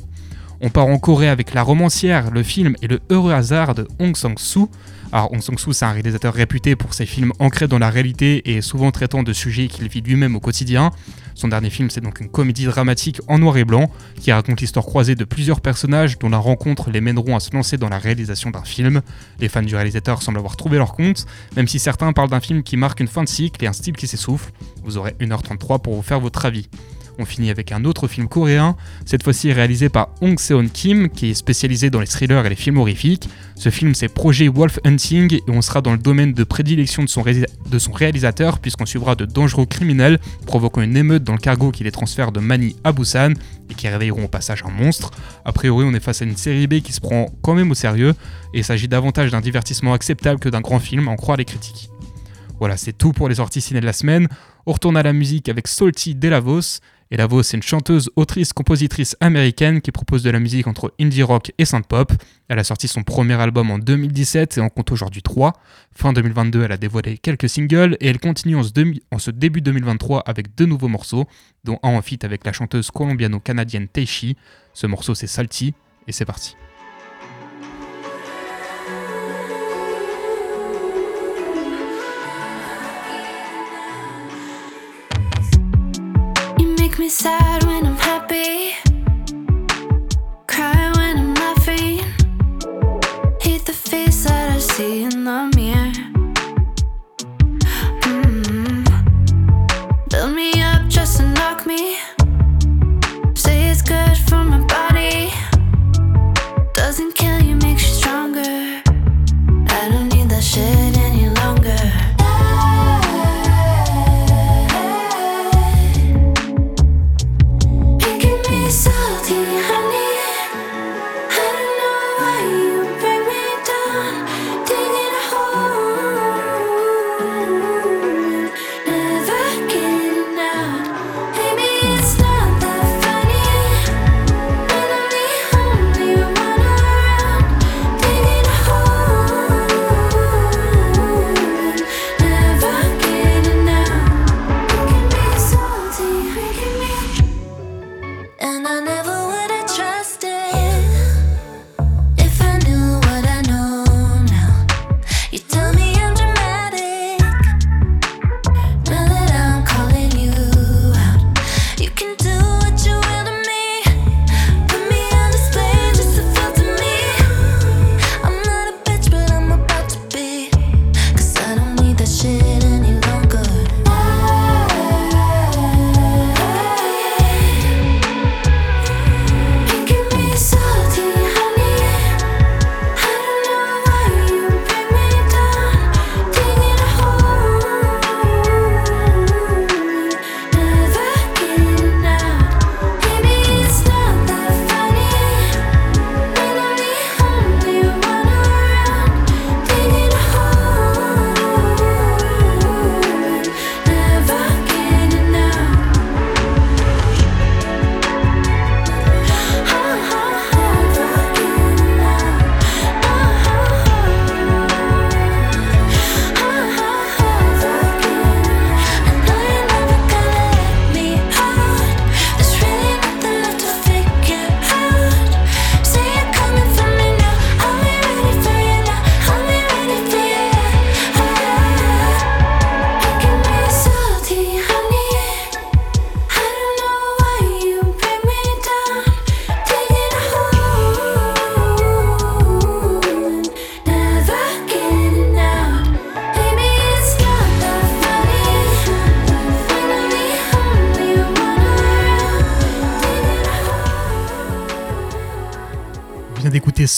[0.62, 4.18] On part en Corée avec La Romancière, le film et le heureux hasard de Hong
[4.18, 4.70] Sang-soo.
[5.14, 8.62] Alors Hong Sang-soo, c'est un réalisateur réputé pour ses films ancrés dans la réalité et
[8.62, 10.92] souvent traitant de sujets qu'il vit lui-même au quotidien.
[11.34, 13.90] Son dernier film, c'est donc une comédie dramatique en noir et blanc
[14.20, 17.78] qui raconte l'histoire croisée de plusieurs personnages dont la rencontre les mèneront à se lancer
[17.78, 19.02] dans la réalisation d'un film.
[19.40, 22.64] Les fans du réalisateur semblent avoir trouvé leur compte, même si certains parlent d'un film
[22.64, 24.52] qui marque une fin de cycle et un style qui s'essouffle.
[24.84, 26.68] Vous aurez 1h33 pour vous faire votre avis.
[27.22, 31.32] On finit avec un autre film coréen, cette fois-ci réalisé par Hong Seon Kim, qui
[31.32, 33.28] est spécialisé dans les thrillers et les films horrifiques.
[33.58, 37.10] Ce film, c'est Projet Wolf Hunting, et on sera dans le domaine de prédilection de
[37.10, 41.92] son, réalisateur, puisqu'on suivra de dangereux criminels provoquant une émeute dans le cargo qui les
[41.92, 43.34] transfère de Mani à Busan,
[43.70, 45.12] et qui réveilleront au passage un monstre.
[45.44, 47.76] A priori, on est face à une série B qui se prend quand même au
[47.76, 48.16] sérieux,
[48.54, 51.90] et il s'agit davantage d'un divertissement acceptable que d'un grand film, en croire les critiques.
[52.60, 54.30] Voilà, c'est tout pour les sorties ciné de la semaine.
[54.66, 56.80] On retourne à la musique avec Salty Delavos,
[57.12, 61.24] et Lavos, c'est une chanteuse, autrice, compositrice américaine qui propose de la musique entre indie
[61.24, 62.14] rock et synth pop.
[62.50, 65.54] Elle a sorti son premier album en 2017 et en compte aujourd'hui 3.
[65.92, 70.54] Fin 2022, elle a dévoilé quelques singles et elle continue en ce, début 2023 avec
[70.56, 71.26] deux nouveaux morceaux,
[71.64, 74.38] dont un en feat avec la chanteuse colombiano-canadienne Teishi.
[74.74, 75.74] Ce morceau, c'est Salty
[76.08, 76.56] et c'est parti.
[87.00, 88.74] Me sad when I'm happy.
[90.48, 92.00] Cry when I'm laughing.
[93.40, 95.94] Hate the face that I see in the mirror.
[98.04, 98.84] Mm-hmm.
[100.10, 101.98] Build me up just to knock me.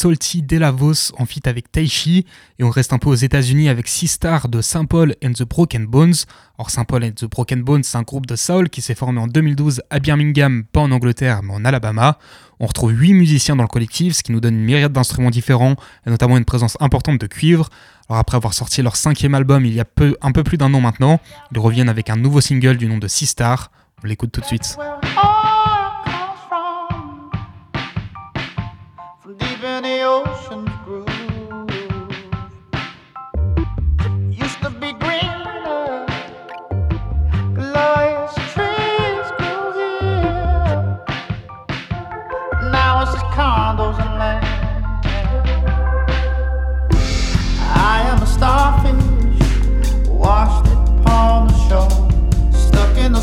[0.02, 2.26] Salty Delavos en feat avec Taishi
[2.58, 5.86] et on reste un peu aux États-Unis avec Sistar de Saint Paul and the Broken
[5.86, 6.26] Bones.
[6.58, 9.20] Or, Saint Paul and the Broken Bones, c'est un groupe de soul qui s'est formé
[9.20, 12.18] en 2012 à Birmingham, pas en Angleterre mais en Alabama.
[12.60, 15.76] On retrouve 8 musiciens dans le collectif, ce qui nous donne une myriade d'instruments différents
[16.08, 17.70] et notamment une présence importante de cuivre.
[18.10, 19.86] Alors, après avoir sorti leur cinquième album il y a
[20.22, 21.20] un peu plus d'un an maintenant,
[21.52, 23.70] ils reviennent avec un nouveau single du nom de Sistar.
[24.04, 24.78] On l'écoute tout de suite.
[25.04, 25.31] all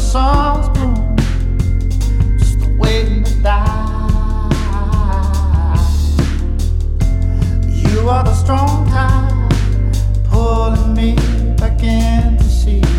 [0.09, 1.16] sun's bloom,
[2.38, 4.48] just waiting to die.
[7.66, 9.50] You are the strong tide
[10.30, 11.14] pulling me
[11.56, 12.97] back into the sea.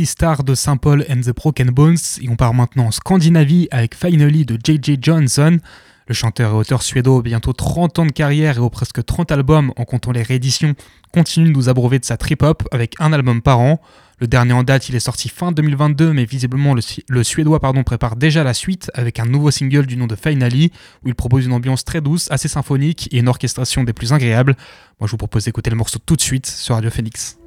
[0.00, 3.68] Six Stars de Saint Paul and the Broken Bones et on part maintenant en Scandinavie
[3.70, 4.96] avec Finally de J.J.
[4.98, 5.58] Johnson.
[6.06, 9.74] Le chanteur et auteur suédois, bientôt 30 ans de carrière et aux presque 30 albums
[9.76, 10.74] en comptant les rééditions,
[11.12, 13.78] continue de nous abreuver de sa trip-hop avec un album par an.
[14.20, 18.16] Le dernier en date, il est sorti fin 2022, mais visiblement le, Suédois pardon, prépare
[18.16, 20.72] déjà la suite avec un nouveau single du nom de Finally,
[21.04, 24.56] où il propose une ambiance très douce, assez symphonique et une orchestration des plus agréables.
[24.98, 27.39] Moi je vous propose d'écouter le morceau tout de suite sur Radio Phoenix.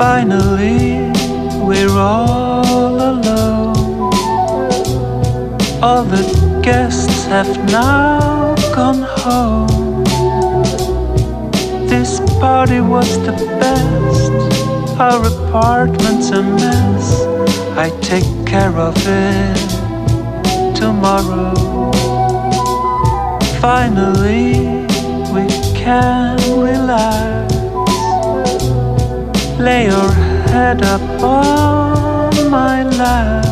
[0.00, 1.12] Finally,
[1.60, 4.14] we're all alone.
[5.82, 6.24] All the
[6.62, 10.02] guests have now gone home.
[11.86, 14.32] This party was the best.
[14.98, 17.06] Our apartment's a mess.
[17.76, 19.58] I take care of it
[20.74, 21.52] tomorrow.
[23.60, 24.86] Finally,
[25.34, 27.59] we can relax
[29.60, 30.12] lay your
[30.52, 33.44] head up on my lap.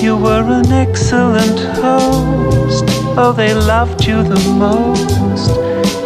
[0.00, 2.84] You were an excellent host,
[3.18, 5.50] oh, they loved you the most.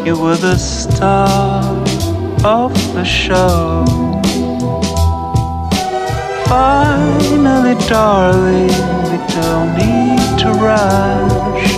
[0.07, 1.62] You were the star
[2.45, 3.85] of the show.
[6.49, 8.77] Finally, darling,
[9.11, 11.69] we don't need to rush,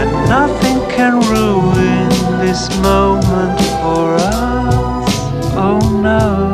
[0.00, 2.08] and nothing can ruin
[2.44, 4.53] this moment for us
[5.66, 6.52] oh no.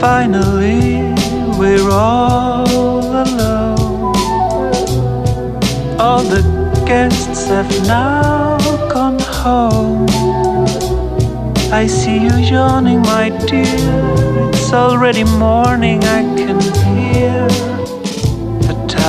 [0.00, 1.14] Finally,
[1.58, 2.68] we're all
[3.24, 4.14] alone.
[5.98, 6.42] All the
[6.86, 8.58] guests have now
[8.88, 10.06] gone home.
[11.72, 13.66] I see you yawning, my dear.
[14.52, 16.77] It's already morning, I can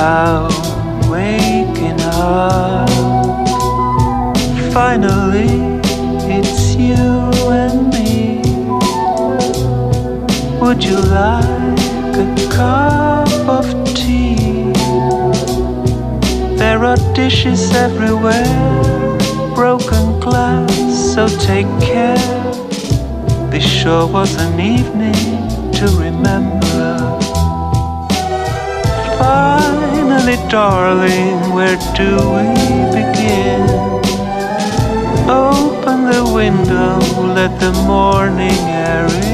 [0.00, 0.50] town
[1.10, 2.88] waking up.
[4.72, 5.52] Finally,
[6.36, 7.04] it's you
[7.64, 8.40] and me.
[10.60, 13.28] Would you like a cup
[13.58, 13.66] of
[13.98, 14.72] tea?
[16.56, 18.56] There are dishes everywhere,
[19.54, 20.72] broken glass,
[21.14, 22.24] so take care.
[23.50, 25.36] This sure was an evening
[25.78, 26.49] to remember.
[30.20, 32.52] Finally, darling, where do we
[32.92, 33.62] begin?
[35.30, 36.98] Open the window,
[37.32, 39.29] let the morning air in.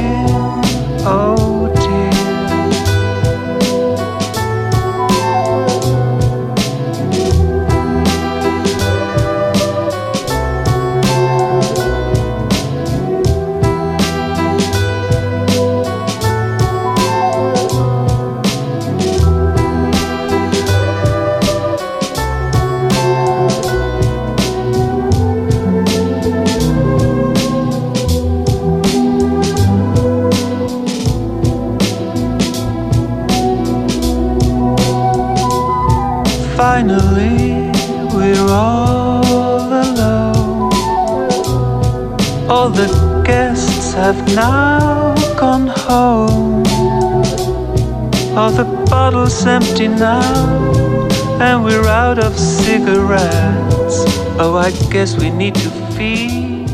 [54.97, 56.67] Guess we need to feed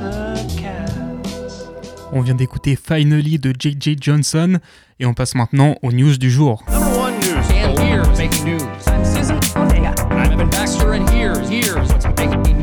[0.00, 1.68] the cats.
[2.12, 4.58] On vient d'écouter Finally de JJ Johnson
[4.98, 6.64] et on passe maintenant aux news du jour.
[6.70, 7.44] Number one news.
[7.52, 8.62] And making news.
[8.86, 12.57] I'm Evan Baxter, and here's here's what's making news.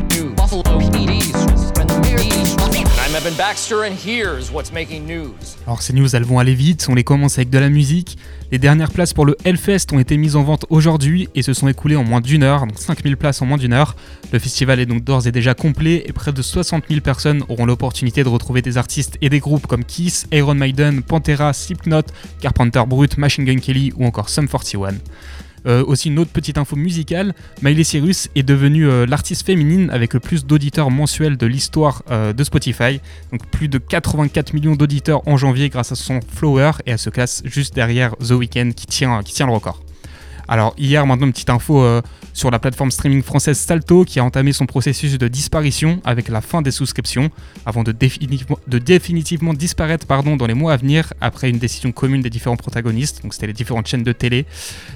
[5.66, 8.18] Alors ces news elles vont aller vite, on les commence avec de la musique.
[8.52, 11.66] Les dernières places pour le Hellfest ont été mises en vente aujourd'hui et se sont
[11.66, 13.96] écoulées en moins d'une heure, donc 5000 places en moins d'une heure.
[14.30, 17.66] Le festival est donc d'ores et déjà complet et près de 60 000 personnes auront
[17.66, 22.02] l'opportunité de retrouver des artistes et des groupes comme Kiss, Iron Maiden, Pantera, Slipknot,
[22.40, 24.98] Carpenter Brut, Machine Gun Kelly ou encore Sum 41.
[25.66, 30.14] Euh, aussi une autre petite info musicale, Miley Cyrus est devenue euh, l'artiste féminine avec
[30.14, 33.00] le plus d'auditeurs mensuels de l'histoire euh, de Spotify.
[33.32, 37.10] Donc plus de 84 millions d'auditeurs en janvier grâce à son Flower et elle se
[37.10, 39.85] classe juste derrière The Weeknd qui tient, qui tient le record.
[40.48, 44.24] Alors hier, maintenant, une petite info euh, sur la plateforme streaming française Salto qui a
[44.24, 47.30] entamé son processus de disparition avec la fin des souscriptions
[47.64, 52.56] avant de, définitivement, disparaître dans les mois à venir après une décision commune des différents
[52.56, 53.22] protagonistes.
[53.22, 54.46] Donc c'était les différentes chaînes de télé.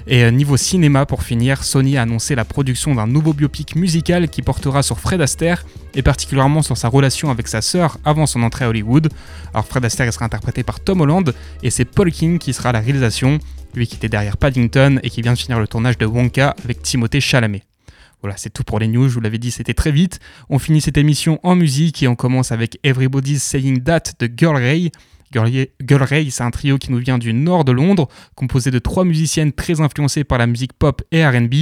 [0.07, 4.29] Et euh, niveau cinéma, pour finir, Sony a annoncé la production d'un nouveau biopic musical
[4.29, 8.43] qui portera sur Fred Astaire et particulièrement sur sa relation avec sa sœur avant son
[8.43, 9.09] entrée à Hollywood.
[9.53, 11.33] Alors Fred Astaire sera interprété par Tom Holland
[11.63, 13.39] et c'est Paul King qui sera la réalisation
[13.75, 16.81] lui qui était derrière Paddington et qui vient de finir le tournage de Wonka avec
[16.81, 17.63] Timothée Chalamet.
[18.21, 20.19] Voilà, c'est tout pour les news, je vous l'avais dit, c'était très vite.
[20.49, 24.55] On finit cette émission en musique et on commence avec Everybody's Saying That de Girl
[24.55, 24.91] Ray.
[25.33, 29.05] Girl Ray, c'est un trio qui nous vient du nord de Londres, composé de trois
[29.05, 31.53] musiciennes très influencées par la musique pop et RB.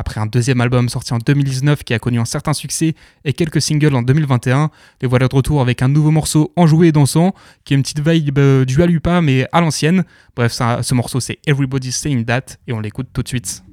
[0.00, 2.94] Après un deuxième album sorti en 2019 qui a connu un certain succès
[3.24, 4.70] et quelques singles en 2021,
[5.02, 7.34] les voilà de retour avec un nouveau morceau enjoué et dansant
[7.64, 10.04] qui est une petite vibe euh, du Alupa mais à l'ancienne.
[10.36, 13.64] Bref, ce morceau c'est Everybody's Saying That et on l'écoute tout de suite.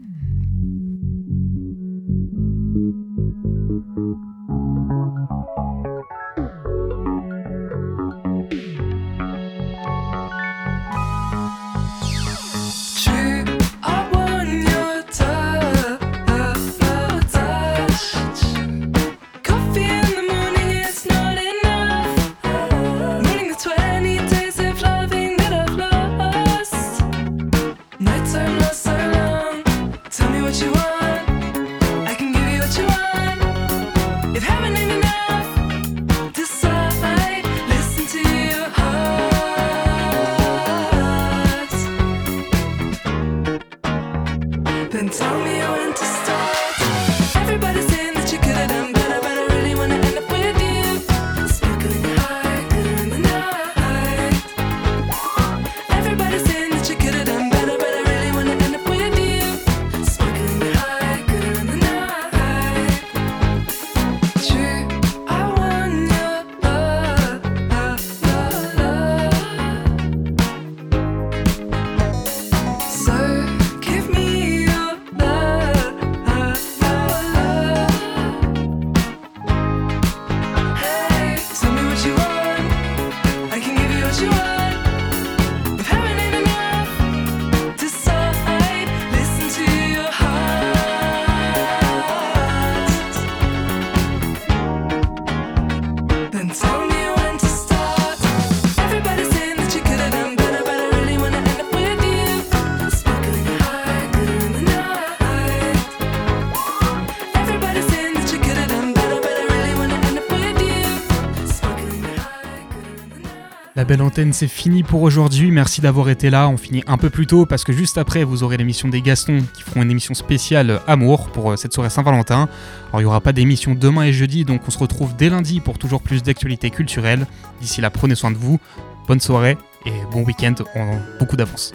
[113.95, 115.51] Belle antenne, c'est fini pour aujourd'hui.
[115.51, 116.49] Merci d'avoir été là.
[116.49, 119.41] On finit un peu plus tôt parce que juste après, vous aurez l'émission des Gastons
[119.53, 122.49] qui feront une émission spéciale Amour pour euh, cette soirée Saint-Valentin.
[122.89, 125.61] Alors, il n'y aura pas d'émission demain et jeudi, donc on se retrouve dès lundi
[125.61, 127.25] pour toujours plus d'actualités culturelles.
[127.61, 128.59] D'ici là, prenez soin de vous.
[129.07, 131.73] Bonne soirée et bon week-end en beaucoup d'avance.